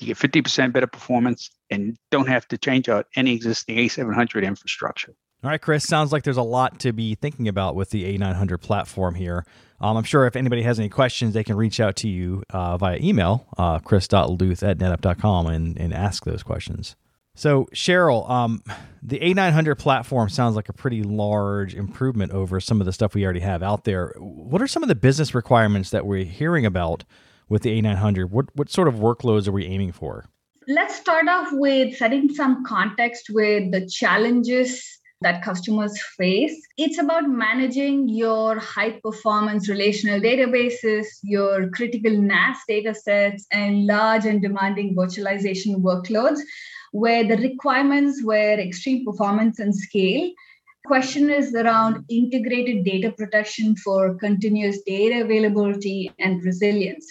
You 0.00 0.08
get 0.08 0.16
50% 0.16 0.72
better 0.72 0.86
performance 0.86 1.50
and 1.70 1.96
don't 2.10 2.28
have 2.28 2.48
to 2.48 2.58
change 2.58 2.88
out 2.88 3.06
any 3.16 3.34
existing 3.34 3.76
A700 3.76 4.44
infrastructure. 4.44 5.14
All 5.42 5.50
right, 5.50 5.60
Chris, 5.60 5.86
sounds 5.86 6.12
like 6.12 6.22
there's 6.22 6.36
a 6.36 6.42
lot 6.42 6.80
to 6.80 6.92
be 6.92 7.14
thinking 7.14 7.48
about 7.48 7.74
with 7.74 7.90
the 7.90 8.18
A900 8.18 8.60
platform 8.60 9.14
here. 9.14 9.46
Um, 9.80 9.96
I'm 9.96 10.04
sure 10.04 10.26
if 10.26 10.36
anybody 10.36 10.62
has 10.62 10.78
any 10.78 10.90
questions, 10.90 11.32
they 11.32 11.44
can 11.44 11.56
reach 11.56 11.80
out 11.80 11.96
to 11.96 12.08
you 12.08 12.42
uh, 12.50 12.76
via 12.76 12.98
email, 12.98 13.46
uh, 13.56 13.78
chris.lueth 13.78 14.62
at 14.62 14.76
netapp.com, 14.76 15.46
and, 15.46 15.78
and 15.78 15.94
ask 15.94 16.24
those 16.24 16.42
questions. 16.42 16.94
So, 17.34 17.68
Cheryl, 17.74 18.28
um, 18.28 18.62
the 19.02 19.18
A900 19.18 19.78
platform 19.78 20.28
sounds 20.28 20.56
like 20.56 20.68
a 20.68 20.74
pretty 20.74 21.02
large 21.02 21.74
improvement 21.74 22.32
over 22.32 22.60
some 22.60 22.80
of 22.80 22.84
the 22.84 22.92
stuff 22.92 23.14
we 23.14 23.24
already 23.24 23.40
have 23.40 23.62
out 23.62 23.84
there. 23.84 24.12
What 24.18 24.60
are 24.60 24.66
some 24.66 24.82
of 24.82 24.90
the 24.90 24.94
business 24.94 25.34
requirements 25.34 25.88
that 25.88 26.04
we're 26.04 26.24
hearing 26.24 26.66
about 26.66 27.04
with 27.50 27.62
the 27.62 27.82
A900? 27.82 28.30
What, 28.30 28.46
what 28.54 28.70
sort 28.70 28.88
of 28.88 28.94
workloads 28.94 29.46
are 29.46 29.52
we 29.52 29.66
aiming 29.66 29.92
for? 29.92 30.24
Let's 30.66 30.94
start 30.94 31.28
off 31.28 31.48
with 31.52 31.96
setting 31.96 32.32
some 32.32 32.64
context 32.64 33.26
with 33.28 33.72
the 33.72 33.86
challenges 33.86 35.00
that 35.22 35.42
customers 35.42 36.00
face. 36.16 36.56
It's 36.78 36.98
about 36.98 37.28
managing 37.28 38.08
your 38.08 38.58
high 38.58 39.00
performance 39.02 39.68
relational 39.68 40.20
databases, 40.20 41.06
your 41.22 41.68
critical 41.70 42.16
NAS 42.16 42.58
data 42.66 42.94
sets, 42.94 43.46
and 43.52 43.84
large 43.86 44.24
and 44.24 44.40
demanding 44.40 44.94
virtualization 44.94 45.82
workloads 45.82 46.40
where 46.92 47.24
the 47.24 47.36
requirements 47.36 48.22
were 48.24 48.58
extreme 48.58 49.04
performance 49.04 49.58
and 49.58 49.74
scale. 49.74 50.30
Question 50.86 51.30
is 51.30 51.54
around 51.54 52.04
integrated 52.08 52.84
data 52.84 53.12
protection 53.12 53.76
for 53.76 54.14
continuous 54.14 54.80
data 54.82 55.22
availability 55.22 56.10
and 56.18 56.42
resilience. 56.42 57.06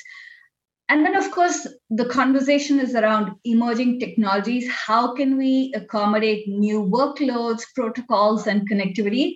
And 0.89 1.05
then, 1.05 1.15
of 1.15 1.29
course, 1.29 1.67
the 1.91 2.05
conversation 2.05 2.79
is 2.79 2.95
around 2.95 3.33
emerging 3.45 3.99
technologies. 3.99 4.67
How 4.67 5.13
can 5.13 5.37
we 5.37 5.71
accommodate 5.75 6.47
new 6.47 6.81
workloads, 6.83 7.61
protocols, 7.75 8.47
and 8.47 8.67
connectivity? 8.67 9.33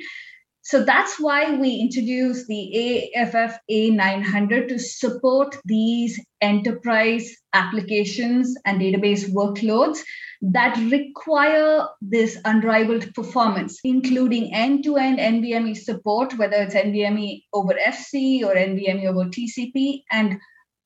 So 0.66 0.84
that's 0.84 1.20
why 1.20 1.56
we 1.56 1.76
introduced 1.76 2.48
the 2.48 3.12
AFF 3.16 3.60
A900 3.70 4.70
to 4.70 4.80
support 4.80 5.58
these 5.66 6.20
enterprise 6.42 7.36
applications 7.52 8.56
and 8.66 8.82
database 8.82 9.30
workloads 9.30 10.00
that 10.42 10.78
require 10.90 11.86
this 12.02 12.40
unrivaled 12.46 13.14
performance, 13.14 13.80
including 13.84 14.54
end 14.54 14.86
to 14.86 14.96
end 14.96 15.20
NVMe 15.20 15.78
support, 15.78 16.38
whether 16.38 16.58
it's 16.58 16.76
NVMe 16.76 17.44
over 17.54 17.74
FC 17.74 18.44
or 18.44 18.56
NVMe 18.56 19.06
over 19.06 19.26
TCP, 19.26 20.04
and 20.12 20.40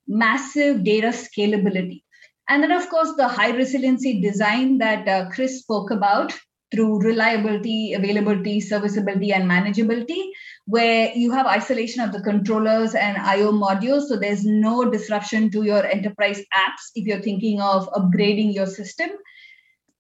massive 0.08 0.84
data 0.84 1.08
scalability. 1.08 2.04
And 2.50 2.64
then, 2.64 2.72
of 2.72 2.90
course, 2.90 3.14
the 3.18 3.28
high 3.28 3.52
resiliency 3.52 4.22
design 4.22 4.78
that 4.78 5.08
uh, 5.08 5.30
Chris 5.30 5.60
spoke 5.60 5.92
about 5.92 6.34
through 6.72 7.00
reliability, 7.00 7.94
availability, 7.94 8.60
serviceability, 8.60 9.32
and 9.32 9.50
manageability, 9.50 10.22
where 10.66 11.12
you 11.14 11.32
have 11.32 11.46
isolation 11.46 12.02
of 12.02 12.12
the 12.12 12.22
controllers 12.22 12.94
and 12.94 13.18
IO 13.18 13.52
modules. 13.52 14.04
So 14.04 14.18
there's 14.18 14.46
no 14.46 14.90
disruption 14.90 15.50
to 15.52 15.64
your 15.64 15.86
enterprise 15.86 16.40
apps 16.54 16.92
if 16.96 17.06
you're 17.06 17.22
thinking 17.22 17.62
of 17.62 17.90
upgrading 17.92 18.54
your 18.54 18.66
system. 18.66 19.10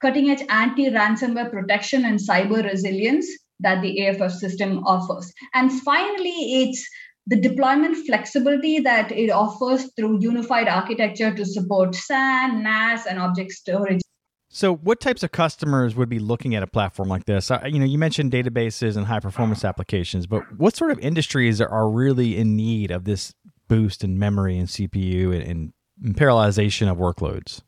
Cutting 0.01 0.29
edge 0.29 0.43
anti 0.49 0.89
ransomware 0.89 1.51
protection 1.51 2.05
and 2.05 2.19
cyber 2.19 2.63
resilience 2.63 3.27
that 3.61 3.81
the 3.81 4.07
AFF 4.07 4.31
system 4.31 4.83
offers. 4.85 5.33
And 5.53 5.71
finally, 5.81 6.61
it's 6.61 6.87
the 7.27 7.39
deployment 7.39 7.97
flexibility 8.07 8.79
that 8.79 9.11
it 9.11 9.29
offers 9.29 9.91
through 9.95 10.19
unified 10.21 10.69
architecture 10.69 11.33
to 11.35 11.45
support 11.45 11.93
SAN, 11.93 12.63
NAS, 12.63 13.05
and 13.05 13.19
object 13.19 13.51
storage. 13.51 14.01
So, 14.49 14.73
what 14.75 15.01
types 15.01 15.23
of 15.23 15.31
customers 15.33 15.93
would 15.95 16.07
be 16.07 16.19
looking 16.19 16.55
at 16.55 16.63
a 16.63 16.67
platform 16.67 17.09
like 17.09 17.25
this? 17.25 17.51
You 17.65 17.79
know, 17.79 17.85
you 17.85 17.97
mentioned 17.97 18.31
databases 18.31 18.95
and 18.95 19.05
high 19.05 19.19
performance 19.19 19.65
applications, 19.65 20.25
but 20.25 20.41
what 20.57 20.75
sort 20.77 20.91
of 20.91 20.99
industries 20.99 21.59
are 21.59 21.89
really 21.89 22.37
in 22.37 22.55
need 22.55 22.89
of 22.89 23.03
this 23.03 23.33
boost 23.67 24.05
in 24.05 24.17
memory 24.17 24.57
and 24.57 24.69
CPU 24.69 25.35
and, 25.35 25.73
and 26.03 26.15
parallelization 26.15 26.89
of 26.89 26.97
workloads? 26.97 27.61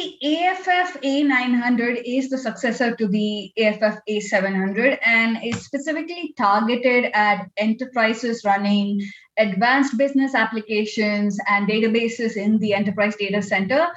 The 0.00 0.16
AFF 0.46 0.98
A900 1.02 2.02
is 2.06 2.30
the 2.30 2.38
successor 2.38 2.96
to 2.96 3.06
the 3.06 3.52
AFF 3.58 3.98
A700 4.08 4.98
and 5.04 5.36
is 5.44 5.62
specifically 5.62 6.32
targeted 6.38 7.10
at 7.12 7.50
enterprises 7.58 8.42
running 8.42 9.02
advanced 9.38 9.98
business 9.98 10.34
applications 10.34 11.38
and 11.46 11.68
databases 11.68 12.38
in 12.38 12.58
the 12.60 12.72
enterprise 12.72 13.14
data 13.16 13.42
center, 13.42 13.88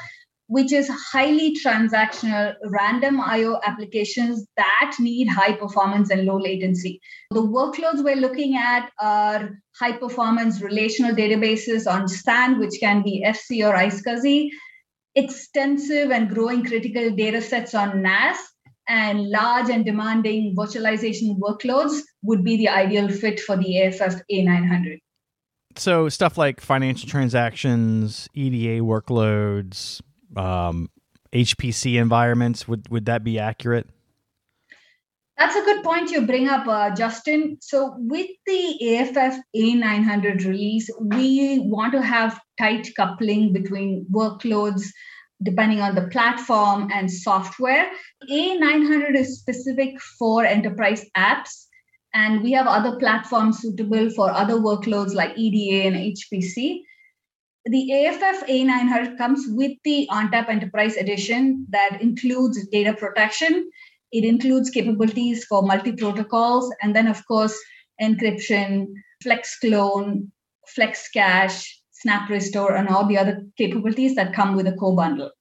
which 0.47 0.73
is 0.73 0.89
highly 0.89 1.55
transactional 1.55 2.53
random 2.65 3.21
IO 3.21 3.61
applications 3.63 4.45
that 4.57 4.95
need 4.99 5.29
high 5.29 5.53
performance 5.53 6.09
and 6.09 6.25
low 6.25 6.37
latency. 6.37 6.99
The 7.31 7.41
workloads 7.41 8.03
we're 8.03 8.17
looking 8.17 8.57
at 8.57 8.91
are 8.99 9.57
high 9.79 9.93
performance 9.93 10.61
relational 10.61 11.15
databases 11.15 11.89
on 11.89 12.09
SAN, 12.09 12.59
which 12.59 12.73
can 12.81 13.03
be 13.03 13.23
FC 13.25 13.65
or 13.65 13.73
iSCSI 13.73 14.49
extensive 15.15 16.11
and 16.11 16.29
growing 16.29 16.65
critical 16.65 17.11
data 17.11 17.41
sets 17.41 17.73
on 17.73 18.01
NAS 18.01 18.37
and 18.87 19.29
large 19.29 19.69
and 19.69 19.85
demanding 19.85 20.55
virtualization 20.55 21.37
workloads 21.39 22.01
would 22.21 22.43
be 22.43 22.57
the 22.57 22.69
ideal 22.69 23.09
fit 23.09 23.39
for 23.39 23.55
the 23.55 23.81
AFF 23.81 24.21
A900. 24.31 24.99
So, 25.75 26.09
stuff 26.09 26.37
like 26.37 26.61
financial 26.61 27.09
transactions, 27.09 28.29
EDA 28.35 28.83
workloads, 28.83 30.01
um, 30.35 30.89
HPC 31.33 31.99
environments, 31.99 32.67
would, 32.67 32.89
would 32.89 33.05
that 33.05 33.23
be 33.23 33.39
accurate? 33.39 33.89
That's 35.43 35.57
a 35.57 35.65
good 35.65 35.83
point 35.83 36.09
you 36.09 36.25
bring 36.25 36.47
up, 36.47 36.65
uh, 36.69 36.91
Justin. 36.95 37.57
So, 37.59 37.95
with 37.97 38.29
the 38.45 38.95
AFF 38.95 39.41
A900 39.53 40.45
release, 40.45 40.89
we 41.01 41.59
want 41.59 41.91
to 41.91 42.01
have 42.01 42.39
tight 42.57 42.87
coupling 42.95 43.51
between 43.51 44.05
workloads 44.09 44.85
depending 45.43 45.81
on 45.81 45.95
the 45.95 46.07
platform 46.07 46.89
and 46.93 47.11
software. 47.11 47.91
A900 48.31 49.17
is 49.17 49.37
specific 49.37 49.99
for 50.17 50.45
enterprise 50.45 51.03
apps, 51.17 51.65
and 52.13 52.41
we 52.41 52.53
have 52.53 52.65
other 52.67 52.95
platforms 52.97 53.59
suitable 53.59 54.11
for 54.11 54.31
other 54.31 54.53
workloads 54.53 55.13
like 55.13 55.37
EDA 55.37 55.87
and 55.87 55.97
HPC. 55.97 56.83
The 57.65 58.05
AFF 58.05 58.47
A900 58.47 59.17
comes 59.17 59.45
with 59.49 59.73
the 59.83 60.07
ONTAP 60.09 60.47
Enterprise 60.47 60.95
Edition 60.95 61.67
that 61.69 62.01
includes 62.01 62.65
data 62.67 62.93
protection 62.93 63.69
it 64.13 64.23
includes 64.23 64.69
capabilities 64.69 65.43
for 65.45 65.63
multi 65.63 65.91
protocols, 65.91 66.73
and 66.81 66.95
then, 66.95 67.07
of 67.07 67.25
course, 67.27 67.59
encryption, 67.99 68.85
FlexClone, 69.25 70.29
flex 70.67 71.09
cache, 71.09 71.81
SnapRestore, 72.05 72.77
and 72.77 72.89
all 72.89 73.07
the 73.07 73.17
other 73.17 73.43
capabilities 73.57 74.15
that 74.15 74.33
come 74.33 74.55
with 74.55 74.67
a 74.67 74.73
core 74.73 74.95
bundle. 74.95 75.31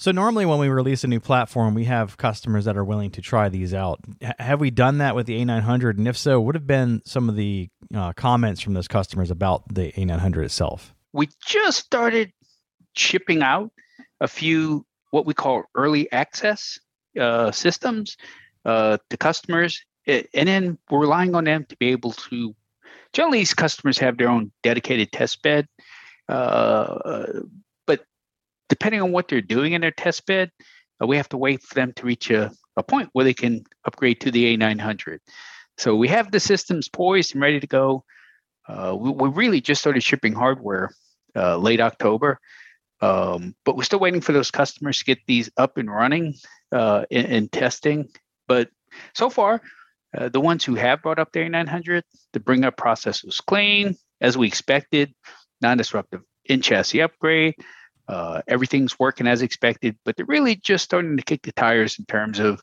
So 0.00 0.12
normally 0.12 0.46
when 0.46 0.58
we 0.58 0.68
release 0.68 1.02
a 1.02 1.08
new 1.08 1.18
platform, 1.20 1.74
we 1.74 1.84
have 1.84 2.16
customers 2.16 2.64
that 2.66 2.76
are 2.76 2.84
willing 2.84 3.10
to 3.12 3.22
try 3.22 3.48
these 3.48 3.74
out. 3.74 4.00
H- 4.20 4.32
have 4.38 4.60
we 4.60 4.70
done 4.70 4.98
that 4.98 5.16
with 5.16 5.26
the 5.26 5.44
A900? 5.44 5.98
And 5.98 6.06
if 6.06 6.16
so, 6.16 6.40
what 6.40 6.54
have 6.54 6.68
been 6.68 7.02
some 7.04 7.28
of 7.28 7.34
the 7.34 7.68
uh, 7.92 8.12
comments 8.12 8.60
from 8.60 8.74
those 8.74 8.86
customers 8.86 9.30
about 9.30 9.62
the 9.72 9.92
A900 9.92 10.44
itself? 10.44 10.94
We 11.12 11.28
just 11.44 11.78
started 11.78 12.32
shipping 12.94 13.42
out 13.42 13.72
a 14.20 14.28
few 14.28 14.84
what 15.10 15.26
we 15.26 15.34
call 15.34 15.64
early 15.74 16.10
access 16.12 16.78
uh, 17.18 17.50
systems 17.50 18.16
uh, 18.64 18.98
to 19.10 19.16
customers, 19.16 19.82
and 20.06 20.48
then 20.48 20.78
we're 20.90 21.00
relying 21.00 21.34
on 21.34 21.44
them 21.44 21.64
to 21.68 21.76
be 21.76 21.88
able 21.88 22.12
to. 22.12 22.54
Generally, 23.12 23.38
these 23.38 23.54
customers 23.54 23.98
have 23.98 24.18
their 24.18 24.28
own 24.28 24.52
dedicated 24.62 25.12
test 25.12 25.42
bed, 25.42 25.66
uh, 26.28 27.24
but 27.86 28.04
depending 28.68 29.00
on 29.00 29.12
what 29.12 29.28
they're 29.28 29.40
doing 29.40 29.72
in 29.72 29.80
their 29.80 29.90
test 29.90 30.26
bed, 30.26 30.50
uh, 31.02 31.06
we 31.06 31.16
have 31.16 31.28
to 31.30 31.36
wait 31.36 31.62
for 31.62 31.74
them 31.74 31.92
to 31.94 32.06
reach 32.06 32.30
a, 32.30 32.50
a 32.76 32.82
point 32.82 33.08
where 33.12 33.24
they 33.24 33.34
can 33.34 33.64
upgrade 33.84 34.20
to 34.20 34.30
the 34.30 34.56
A900. 34.56 35.18
So 35.78 35.94
we 35.94 36.08
have 36.08 36.30
the 36.30 36.40
systems 36.40 36.88
poised 36.88 37.34
and 37.34 37.42
ready 37.42 37.60
to 37.60 37.66
go. 37.66 38.04
Uh, 38.68 38.96
we, 38.98 39.10
we, 39.10 39.28
really 39.30 39.60
just 39.60 39.80
started 39.80 40.02
shipping 40.02 40.34
hardware 40.34 40.90
uh, 41.34 41.56
late 41.56 41.80
October. 41.80 42.38
Um, 43.00 43.54
but 43.64 43.76
we're 43.76 43.84
still 43.84 44.00
waiting 44.00 44.20
for 44.20 44.32
those 44.32 44.50
customers 44.50 44.98
to 44.98 45.04
get 45.04 45.18
these 45.26 45.50
up 45.56 45.76
and 45.76 45.90
running 45.90 46.34
uh, 46.72 47.04
in, 47.10 47.26
in, 47.26 47.48
testing. 47.48 48.08
But 48.48 48.70
so 49.14 49.30
far, 49.30 49.62
uh, 50.16 50.28
the 50.28 50.40
ones 50.40 50.64
who 50.64 50.74
have 50.74 51.02
brought 51.02 51.18
up 51.18 51.32
their 51.32 51.48
900, 51.48 52.02
the 52.32 52.40
bring 52.40 52.64
up 52.64 52.76
process 52.76 53.22
was 53.22 53.40
clean, 53.40 53.96
as 54.20 54.36
we 54.36 54.46
expected, 54.48 55.14
non 55.60 55.78
disruptive 55.78 56.22
in 56.46 56.60
chassis 56.60 57.00
upgrade. 57.00 57.54
Uh, 58.08 58.40
everything's 58.48 58.98
working 58.98 59.26
as 59.26 59.42
expected, 59.42 59.96
but 60.04 60.16
they're 60.16 60.26
really 60.26 60.56
just 60.56 60.84
starting 60.84 61.16
to 61.16 61.22
kick 61.22 61.42
the 61.42 61.52
tires 61.52 61.98
in 61.98 62.06
terms 62.06 62.38
of 62.38 62.60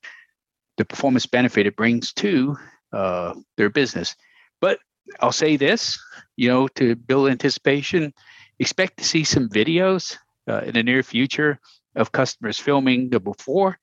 the 0.78 0.86
performance 0.86 1.28
benefit 1.28 1.67
it 1.67 1.76
brings 1.76 2.12
to 2.13 2.58
uh, 2.91 3.34
their 3.56 3.69
business. 3.69 4.15
But 4.60 4.80
I'll 5.19 5.32
say 5.32 5.56
this, 5.56 6.00
you 6.36 6.50
know, 6.50 6.67
to 6.69 6.95
build 6.95 7.30
anticipation, 7.30 8.13
expect 8.60 8.98
to 8.98 9.04
see 9.04 9.24
some 9.24 9.48
videos 9.48 10.17
uh, 10.47 10.62
in 10.62 10.73
the 10.73 10.84
near 10.84 11.03
future 11.03 11.60
of 11.95 12.12
customers 12.12 12.60
filming 12.60 13.10
the 13.10 13.19
before 13.19 13.79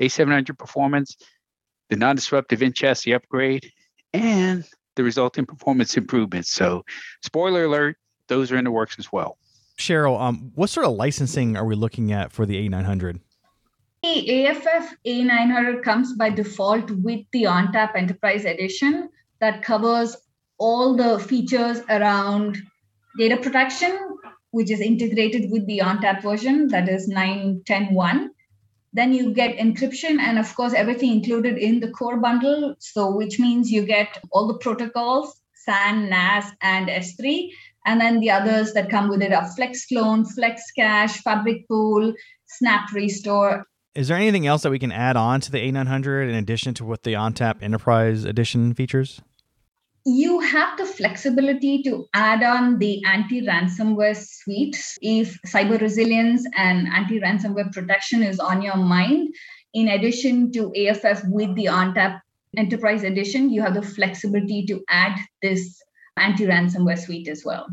A700 0.00 0.58
performance, 0.58 1.16
the 1.90 1.96
non-disruptive 1.96 2.62
in-chassis 2.62 3.14
upgrade, 3.14 3.70
and 4.12 4.64
the 4.96 5.04
resulting 5.04 5.46
performance 5.46 5.96
improvements. 5.96 6.52
So, 6.52 6.84
spoiler 7.22 7.64
alert, 7.64 7.96
those 8.28 8.52
are 8.52 8.56
in 8.56 8.64
the 8.64 8.70
works 8.70 8.98
as 8.98 9.12
well. 9.12 9.38
Cheryl, 9.78 10.20
um, 10.20 10.52
what 10.54 10.70
sort 10.70 10.86
of 10.86 10.92
licensing 10.92 11.56
are 11.56 11.64
we 11.64 11.74
looking 11.74 12.12
at 12.12 12.30
for 12.32 12.46
the 12.46 12.68
A900? 12.68 13.20
The 14.02 14.46
AFF 14.46 14.94
A900 15.06 15.82
comes 15.82 16.14
by 16.14 16.30
default 16.30 16.90
with 16.90 17.20
the 17.32 17.44
ONTAP 17.44 17.94
Enterprise 17.94 18.44
Edition 18.44 19.08
that 19.40 19.62
covers 19.62 20.16
all 20.58 20.96
the 20.96 21.18
features 21.18 21.80
around 21.88 22.58
data 23.18 23.36
protection, 23.36 23.98
which 24.52 24.70
is 24.70 24.80
integrated 24.80 25.50
with 25.50 25.66
the 25.66 25.78
ONTAP 25.78 26.22
version, 26.22 26.68
that 26.68 26.88
is 26.88 27.10
9.10.1. 27.10 28.28
Then 28.92 29.12
you 29.12 29.32
get 29.32 29.56
encryption 29.56 30.18
and, 30.18 30.38
of 30.38 30.54
course, 30.54 30.74
everything 30.74 31.12
included 31.12 31.56
in 31.56 31.80
the 31.80 31.90
core 31.90 32.18
bundle. 32.18 32.74
So, 32.78 33.10
which 33.10 33.40
means 33.40 33.70
you 33.70 33.84
get 33.84 34.18
all 34.30 34.46
the 34.46 34.58
protocols, 34.58 35.40
SAN, 35.54 36.10
NAS, 36.10 36.52
and 36.60 36.88
S3. 36.88 37.48
And 37.86 38.00
then 38.00 38.20
the 38.20 38.30
others 38.30 38.74
that 38.74 38.90
come 38.90 39.08
with 39.08 39.22
it 39.22 39.32
are 39.32 39.48
FlexClone, 39.58 40.30
Flex 40.30 40.70
Cache, 40.72 41.22
FabricPool, 41.22 42.14
Snap 42.46 42.92
Restore. 42.92 43.66
Is 43.94 44.08
there 44.08 44.16
anything 44.16 44.46
else 44.46 44.62
that 44.62 44.70
we 44.70 44.78
can 44.78 44.92
add 44.92 45.16
on 45.16 45.40
to 45.40 45.50
the 45.50 45.58
A900 45.58 46.28
in 46.28 46.34
addition 46.34 46.74
to 46.74 46.84
what 46.84 47.02
the 47.02 47.14
ONTAP 47.14 47.62
Enterprise 47.62 48.24
Edition 48.24 48.74
features? 48.74 49.22
You 50.04 50.40
have 50.40 50.76
the 50.78 50.84
flexibility 50.84 51.82
to 51.82 52.06
add 52.12 52.42
on 52.42 52.78
the 52.78 53.02
anti-ransomware 53.04 54.16
suite 54.16 54.82
if 55.00 55.38
cyber 55.46 55.80
resilience 55.80 56.44
and 56.56 56.88
anti-ransomware 56.88 57.72
protection 57.72 58.22
is 58.22 58.40
on 58.40 58.62
your 58.62 58.76
mind 58.76 59.28
in 59.74 59.88
addition 59.88 60.50
to 60.52 60.72
aff 60.76 61.22
with 61.28 61.54
the 61.54 61.66
ontap 61.66 62.20
enterprise 62.56 63.04
edition 63.04 63.48
you 63.50 63.62
have 63.62 63.74
the 63.74 63.82
flexibility 63.82 64.64
to 64.66 64.82
add 64.88 65.16
this 65.40 65.80
anti-ransomware 66.16 66.98
suite 66.98 67.28
as 67.28 67.44
well 67.44 67.66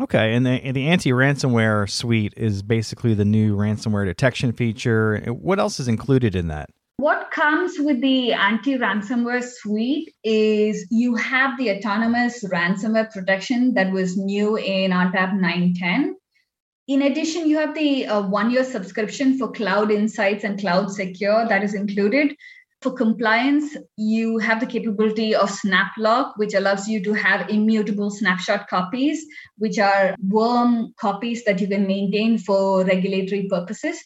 Okay, 0.00 0.34
and 0.34 0.44
the 0.44 0.50
and 0.50 0.74
the 0.74 0.88
anti-ransomware 0.88 1.88
suite 1.88 2.34
is 2.36 2.62
basically 2.64 3.14
the 3.14 3.24
new 3.24 3.56
ransomware 3.56 4.04
detection 4.04 4.52
feature. 4.52 5.20
What 5.28 5.60
else 5.60 5.78
is 5.78 5.86
included 5.86 6.34
in 6.34 6.48
that? 6.48 6.70
What 6.98 7.32
comes 7.32 7.74
with 7.78 8.00
the 8.00 8.32
anti 8.32 8.78
ransomware 8.78 9.42
suite 9.42 10.14
is 10.22 10.86
you 10.90 11.16
have 11.16 11.58
the 11.58 11.70
autonomous 11.72 12.44
ransomware 12.44 13.12
protection 13.12 13.74
that 13.74 13.90
was 13.90 14.16
new 14.16 14.56
in 14.56 14.92
ONTAP 14.92 15.34
910. 15.34 16.16
In 16.86 17.02
addition, 17.02 17.48
you 17.48 17.58
have 17.58 17.74
the 17.74 18.06
uh, 18.06 18.22
one 18.22 18.50
year 18.52 18.62
subscription 18.62 19.38
for 19.38 19.50
Cloud 19.50 19.90
Insights 19.90 20.44
and 20.44 20.58
Cloud 20.58 20.90
Secure 20.92 21.48
that 21.48 21.64
is 21.64 21.74
included. 21.74 22.36
For 22.80 22.92
compliance, 22.92 23.76
you 23.96 24.38
have 24.38 24.60
the 24.60 24.66
capability 24.66 25.34
of 25.34 25.50
SnapLock, 25.50 26.34
which 26.36 26.54
allows 26.54 26.86
you 26.86 27.02
to 27.04 27.14
have 27.14 27.48
immutable 27.48 28.10
snapshot 28.10 28.68
copies, 28.68 29.26
which 29.58 29.78
are 29.78 30.14
worm 30.22 30.92
copies 30.98 31.44
that 31.44 31.60
you 31.60 31.66
can 31.66 31.86
maintain 31.86 32.38
for 32.38 32.84
regulatory 32.84 33.48
purposes. 33.48 33.98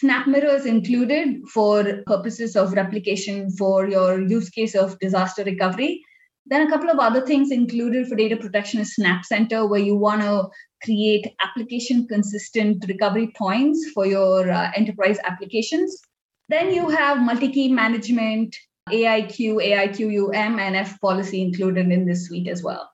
SnapMirror 0.00 0.54
is 0.54 0.66
included 0.66 1.42
for 1.48 2.02
purposes 2.06 2.56
of 2.56 2.72
replication 2.72 3.50
for 3.50 3.88
your 3.88 4.20
use 4.20 4.48
case 4.48 4.74
of 4.74 4.98
disaster 4.98 5.44
recovery. 5.44 6.02
Then 6.46 6.66
a 6.66 6.70
couple 6.70 6.90
of 6.90 6.98
other 6.98 7.24
things 7.24 7.52
included 7.52 8.08
for 8.08 8.16
data 8.16 8.36
protection 8.36 8.80
is 8.80 8.96
SnapCenter, 8.98 9.68
where 9.68 9.80
you 9.80 9.96
want 9.96 10.22
to 10.22 10.48
create 10.84 11.26
application 11.40 12.06
consistent 12.08 12.84
recovery 12.88 13.32
points 13.36 13.90
for 13.94 14.06
your 14.06 14.50
uh, 14.50 14.70
enterprise 14.74 15.18
applications. 15.24 16.00
Then 16.48 16.72
you 16.72 16.88
have 16.88 17.18
multi-key 17.18 17.68
management, 17.68 18.56
AIQ, 18.90 19.56
AIQUM, 19.56 20.58
and 20.58 20.86
FPolicy 20.86 21.40
included 21.40 21.90
in 21.90 22.06
this 22.06 22.26
suite 22.26 22.48
as 22.48 22.62
well. 22.62 22.90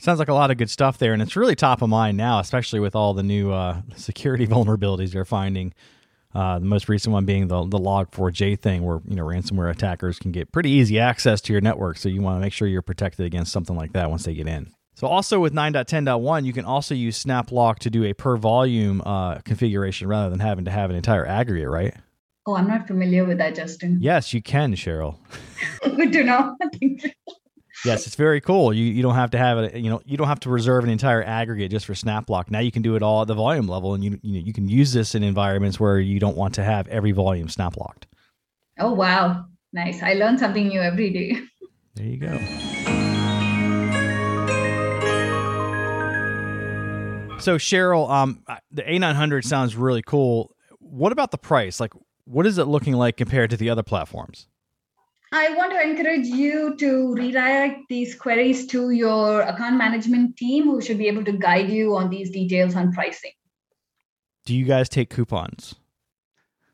Sounds 0.00 0.18
like 0.18 0.28
a 0.28 0.34
lot 0.34 0.50
of 0.50 0.56
good 0.56 0.70
stuff 0.70 0.98
there, 0.98 1.12
and 1.12 1.22
it's 1.22 1.36
really 1.36 1.54
top 1.54 1.80
of 1.80 1.88
mind 1.88 2.16
now, 2.16 2.40
especially 2.40 2.80
with 2.80 2.96
all 2.96 3.14
the 3.14 3.22
new 3.22 3.52
uh, 3.52 3.82
security 3.94 4.46
vulnerabilities 4.48 5.12
they're 5.12 5.24
finding. 5.24 5.72
Uh, 6.34 6.58
the 6.58 6.64
most 6.64 6.88
recent 6.88 7.12
one 7.12 7.24
being 7.24 7.48
the 7.48 7.64
the 7.64 7.78
Log4j 7.78 8.58
thing, 8.58 8.82
where 8.82 9.00
you 9.08 9.16
know 9.16 9.24
ransomware 9.24 9.70
attackers 9.70 10.18
can 10.18 10.32
get 10.32 10.50
pretty 10.52 10.70
easy 10.70 10.98
access 10.98 11.40
to 11.42 11.52
your 11.52 11.60
network. 11.60 11.96
So 11.96 12.08
you 12.08 12.22
want 12.22 12.36
to 12.36 12.40
make 12.40 12.52
sure 12.52 12.66
you're 12.66 12.82
protected 12.82 13.26
against 13.26 13.52
something 13.52 13.76
like 13.76 13.92
that 13.92 14.10
once 14.10 14.24
they 14.24 14.34
get 14.34 14.48
in. 14.48 14.72
So 14.96 15.08
also 15.08 15.40
with 15.40 15.52
9.10.1, 15.52 16.44
you 16.44 16.52
can 16.52 16.64
also 16.64 16.94
use 16.94 17.22
SnapLock 17.22 17.80
to 17.80 17.90
do 17.90 18.04
a 18.04 18.12
per 18.12 18.36
volume 18.36 19.02
uh, 19.04 19.38
configuration 19.40 20.06
rather 20.06 20.30
than 20.30 20.38
having 20.38 20.64
to 20.66 20.70
have 20.70 20.88
an 20.88 20.96
entire 20.96 21.26
aggregate, 21.26 21.68
right? 21.68 21.94
Oh, 22.46 22.54
I'm 22.54 22.68
not 22.68 22.86
familiar 22.86 23.24
with 23.24 23.38
that, 23.38 23.54
Justin. 23.56 23.98
Yes, 24.00 24.32
you 24.32 24.42
can, 24.42 24.74
Cheryl. 24.74 25.16
Good 25.82 26.12
to 26.12 26.24
know. 26.24 26.56
Yes, 27.84 28.06
it's 28.06 28.16
very 28.16 28.40
cool. 28.40 28.72
You 28.72 28.84
you 28.84 29.02
don't 29.02 29.14
have 29.14 29.30
to 29.30 29.38
have 29.38 29.58
it. 29.58 29.74
You 29.74 29.90
know, 29.90 30.00
you 30.04 30.16
don't 30.16 30.28
have 30.28 30.40
to 30.40 30.50
reserve 30.50 30.84
an 30.84 30.90
entire 30.90 31.22
aggregate 31.22 31.70
just 31.70 31.86
for 31.86 31.94
SnapLock. 31.94 32.50
Now 32.50 32.60
you 32.60 32.72
can 32.72 32.82
do 32.82 32.96
it 32.96 33.02
all 33.02 33.22
at 33.22 33.28
the 33.28 33.34
volume 33.34 33.66
level, 33.66 33.94
and 33.94 34.02
you 34.04 34.18
you 34.22 34.40
know 34.40 34.46
you 34.46 34.52
can 34.52 34.68
use 34.68 34.92
this 34.92 35.14
in 35.14 35.22
environments 35.22 35.78
where 35.78 35.98
you 35.98 36.18
don't 36.20 36.36
want 36.36 36.54
to 36.54 36.64
have 36.64 36.88
every 36.88 37.12
volume 37.12 37.48
SnapLocked. 37.48 38.04
Oh 38.78 38.92
wow, 38.92 39.46
nice! 39.72 40.02
I 40.02 40.14
learn 40.14 40.38
something 40.38 40.68
new 40.68 40.80
every 40.80 41.10
day. 41.10 41.40
There 41.96 42.06
you 42.06 42.16
go. 42.16 42.38
So 47.38 47.56
Cheryl, 47.56 48.10
um, 48.10 48.42
the 48.72 48.82
A900 48.82 49.44
sounds 49.44 49.76
really 49.76 50.02
cool. 50.02 50.56
What 50.80 51.12
about 51.12 51.30
the 51.30 51.38
price? 51.38 51.78
Like, 51.78 51.92
what 52.24 52.46
is 52.46 52.58
it 52.58 52.64
looking 52.64 52.94
like 52.94 53.16
compared 53.16 53.50
to 53.50 53.56
the 53.56 53.70
other 53.70 53.84
platforms? 53.84 54.48
I 55.36 55.52
want 55.56 55.72
to 55.72 55.82
encourage 55.82 56.26
you 56.26 56.76
to 56.76 57.12
redirect 57.12 57.88
these 57.88 58.14
queries 58.14 58.68
to 58.68 58.90
your 58.90 59.40
account 59.40 59.76
management 59.76 60.36
team 60.36 60.66
who 60.66 60.80
should 60.80 60.96
be 60.96 61.08
able 61.08 61.24
to 61.24 61.32
guide 61.32 61.70
you 61.70 61.96
on 61.96 62.08
these 62.08 62.30
details 62.30 62.76
on 62.76 62.92
pricing. 62.92 63.32
Do 64.46 64.54
you 64.54 64.64
guys 64.64 64.88
take 64.88 65.10
coupons? 65.10 65.74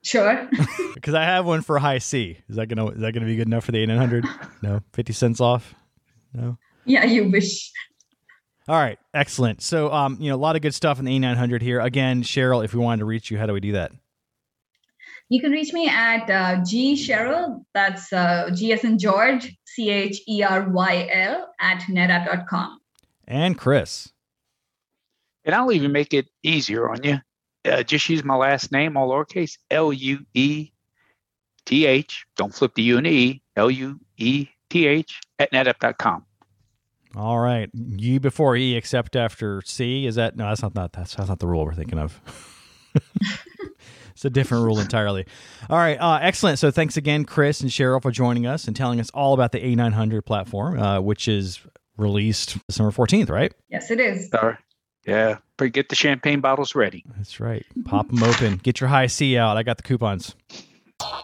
Sure. 0.03 0.46
Because 0.94 1.14
I 1.14 1.25
have 1.25 1.46
one 1.46 1.62
for 1.62 1.79
Hi-C. 1.79 2.37
Is 2.51 2.57
that 2.57 2.66
gonna 2.66 2.88
is 2.88 3.01
that 3.01 3.12
gonna 3.12 3.25
be 3.25 3.37
good 3.37 3.46
enough 3.46 3.64
for 3.64 3.73
the 3.73 3.87
A900? 3.87 4.29
no, 4.62 4.81
fifty 4.92 5.14
cents 5.14 5.40
off. 5.40 5.75
No. 6.35 6.59
Yeah, 6.85 7.07
you 7.07 7.31
wish. 7.31 7.73
All 8.68 8.77
right, 8.77 8.99
excellent. 9.14 9.62
So, 9.62 9.90
um, 9.90 10.18
you 10.20 10.29
know, 10.29 10.37
a 10.37 10.42
lot 10.44 10.57
of 10.57 10.62
good 10.62 10.75
stuff 10.75 10.99
in 10.99 11.07
the 11.07 11.18
A900 11.18 11.62
here. 11.62 11.81
Again, 11.81 12.23
Cheryl, 12.23 12.62
if 12.62 12.75
we 12.75 12.81
wanted 12.81 12.99
to 12.99 13.05
reach 13.07 13.31
you, 13.31 13.38
how 13.38 13.46
do 13.46 13.55
we 13.55 13.61
do 13.61 13.73
that? 13.73 13.92
You 15.31 15.40
can 15.40 15.53
reach 15.53 15.73
me 15.73 15.88
at 15.88 16.29
uh, 16.29 16.64
G 16.64 16.95
Cheryl, 16.95 17.64
that's 17.73 18.12
uh, 18.12 18.51
G 18.53 18.73
as 18.73 18.83
in 18.83 18.99
George, 18.99 19.57
C 19.64 19.88
H 19.88 20.21
E 20.27 20.43
R 20.43 20.69
Y 20.69 21.09
L, 21.12 21.49
at 21.61 21.83
netapp.com. 21.83 22.81
And 23.29 23.57
Chris. 23.57 24.12
And 25.45 25.55
I'll 25.55 25.71
even 25.71 25.93
make 25.93 26.12
it 26.12 26.27
easier 26.43 26.90
on 26.90 27.05
you. 27.05 27.21
Uh, 27.64 27.85
just 27.85 28.09
use 28.09 28.25
my 28.25 28.35
last 28.35 28.73
name, 28.73 28.97
all 28.97 29.09
lowercase, 29.09 29.57
L 29.71 29.93
U 29.93 30.19
E 30.35 30.73
T 31.64 31.87
H. 31.87 32.25
Don't 32.37 32.53
flip 32.53 32.75
the 32.75 32.83
U 32.83 32.99
and 32.99 33.07
E, 33.07 33.40
L 33.55 33.71
U 33.71 34.01
E 34.16 34.49
T 34.69 34.88
H 34.88 35.21
at 35.38 35.53
netapp.com. 35.53 36.27
All 37.14 37.38
right, 37.38 37.71
U 37.73 38.19
before 38.19 38.57
E, 38.57 38.75
except 38.75 39.14
after 39.14 39.62
C. 39.64 40.07
Is 40.07 40.16
that 40.16 40.37
no? 40.37 40.49
That's 40.49 40.62
not 40.62 40.75
that. 40.75 40.93
That's, 40.93 41.14
that's 41.14 41.29
not 41.29 41.38
the 41.38 41.47
rule 41.47 41.64
we're 41.64 41.75
thinking 41.75 42.01
of. 42.01 42.21
it's 44.21 44.27
a 44.27 44.31
different 44.31 44.65
rule 44.65 44.79
entirely. 44.79 45.25
All 45.71 45.79
right, 45.79 45.97
uh, 45.97 46.19
excellent. 46.21 46.59
So 46.59 46.71
thanks 46.71 46.99
again, 46.99 47.25
Chris 47.25 47.63
and 47.63 47.71
Cheryl, 47.71 48.03
for 48.03 48.11
joining 48.11 48.47
us 48.47 48.67
and 48.67 48.77
telling 48.77 49.01
us 49.01 49.09
all 49.15 49.33
about 49.33 49.53
the 49.53 49.61
A900 49.61 50.27
platform, 50.27 50.79
uh, 50.79 51.01
which 51.01 51.27
is 51.27 51.59
released 51.97 52.59
December 52.69 52.91
14th, 52.91 53.31
right? 53.31 53.55
Yes, 53.71 53.91
it 53.91 53.99
is. 53.99 54.29
Sorry. 54.29 54.59
Yeah, 55.07 55.39
but 55.57 55.73
get 55.73 55.89
the 55.89 55.95
champagne 55.95 56.43
bottles 56.43 56.75
ready. 56.75 57.03
That's 57.17 57.41
right. 57.41 57.65
Pop 57.87 58.09
them 58.09 58.23
open. 58.23 58.59
Get 58.59 58.79
your 58.79 58.89
Hi-C 58.89 59.39
out. 59.39 59.57
I 59.57 59.63
got 59.63 59.79
the 59.79 59.85
coupons. 59.85 60.35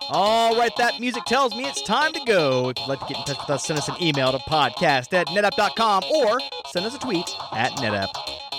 All 0.08 0.56
right, 0.56 0.74
that 0.78 0.98
music 0.98 1.24
tells 1.26 1.54
me 1.54 1.66
it's 1.66 1.82
time 1.82 2.14
to 2.14 2.20
go. 2.26 2.70
If 2.70 2.78
you'd 2.78 2.88
like 2.88 3.00
to 3.00 3.06
get 3.12 3.18
in 3.18 3.24
touch 3.24 3.36
with 3.40 3.50
us, 3.50 3.66
send 3.66 3.78
us 3.78 3.88
an 3.90 3.96
email 4.00 4.32
to 4.32 4.38
podcast 4.38 5.12
at 5.12 5.26
netapp.com 5.26 6.04
or 6.04 6.40
send 6.70 6.86
us 6.86 6.94
a 6.94 6.98
tweet 6.98 7.28
at 7.52 7.72
netapp. 7.72 8.08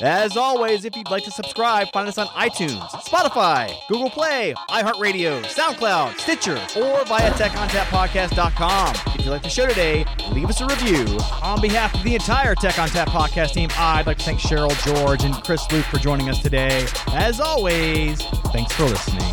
As 0.02 0.38
always, 0.38 0.86
if 0.86 0.96
you'd 0.96 1.10
like 1.10 1.24
to 1.24 1.32
subscribe, 1.32 1.92
find 1.92 2.08
us 2.08 2.18
on 2.18 2.28
iTunes, 2.28 2.80
Spotify, 2.92 3.74
Google 3.88 4.10
Play, 4.10 4.54
iHeartRadio, 4.70 5.44
SoundCloud, 5.44 6.20
Stitcher, 6.20 6.58
or 6.80 7.04
via 7.06 7.32
TechOnTapPodcast.com. 7.32 8.96
If 9.20 9.26
you 9.26 9.32
like 9.32 9.44
the 9.44 9.50
show 9.50 9.68
today, 9.68 10.06
leave 10.32 10.50
us 10.50 10.62
a 10.62 10.68
review. 10.68 11.06
On 11.42 11.60
behalf 11.60 11.96
of 11.96 12.04
the 12.04 12.14
entire 12.14 12.54
Tech 12.54 12.76
ONTAP 12.76 13.08
podcast 13.08 13.54
team, 13.54 13.70
I'd 13.78 14.06
like 14.06 14.20
to 14.20 14.26
thank 14.26 14.40
Cheryl 14.40 14.76
George 14.86 15.24
and 15.24 15.34
Chris 15.44 15.66
Lueth 15.68 15.86
for 15.86 15.98
joining 15.98 16.30
us 16.30 16.42
today. 16.42 16.86
As 17.14 17.40
always, 17.40 18.22
thanks 18.54 18.74
for 18.74 18.84
listening. 18.84 19.24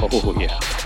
Oh, 0.00 0.36
yeah. 0.38 0.77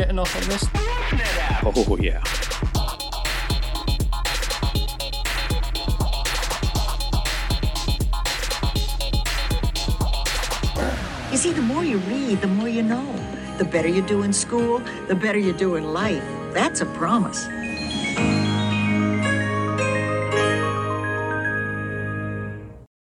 Getting 0.00 0.18
off 0.18 0.34
on 0.34 0.48
this? 0.48 0.64
Oh, 1.62 1.98
yeah. 2.00 2.22
You 11.30 11.36
see, 11.36 11.52
the 11.52 11.60
more 11.60 11.84
you 11.84 11.98
read, 11.98 12.40
the 12.40 12.46
more 12.46 12.66
you 12.68 12.82
know. 12.82 13.04
The 13.58 13.64
better 13.64 13.88
you 13.88 14.00
do 14.00 14.22
in 14.22 14.32
school, 14.32 14.78
the 15.08 15.14
better 15.14 15.38
you 15.38 15.52
do 15.52 15.74
in 15.74 15.92
life. 15.92 16.24
That's 16.54 16.80
a 16.80 16.86
promise. 16.86 17.49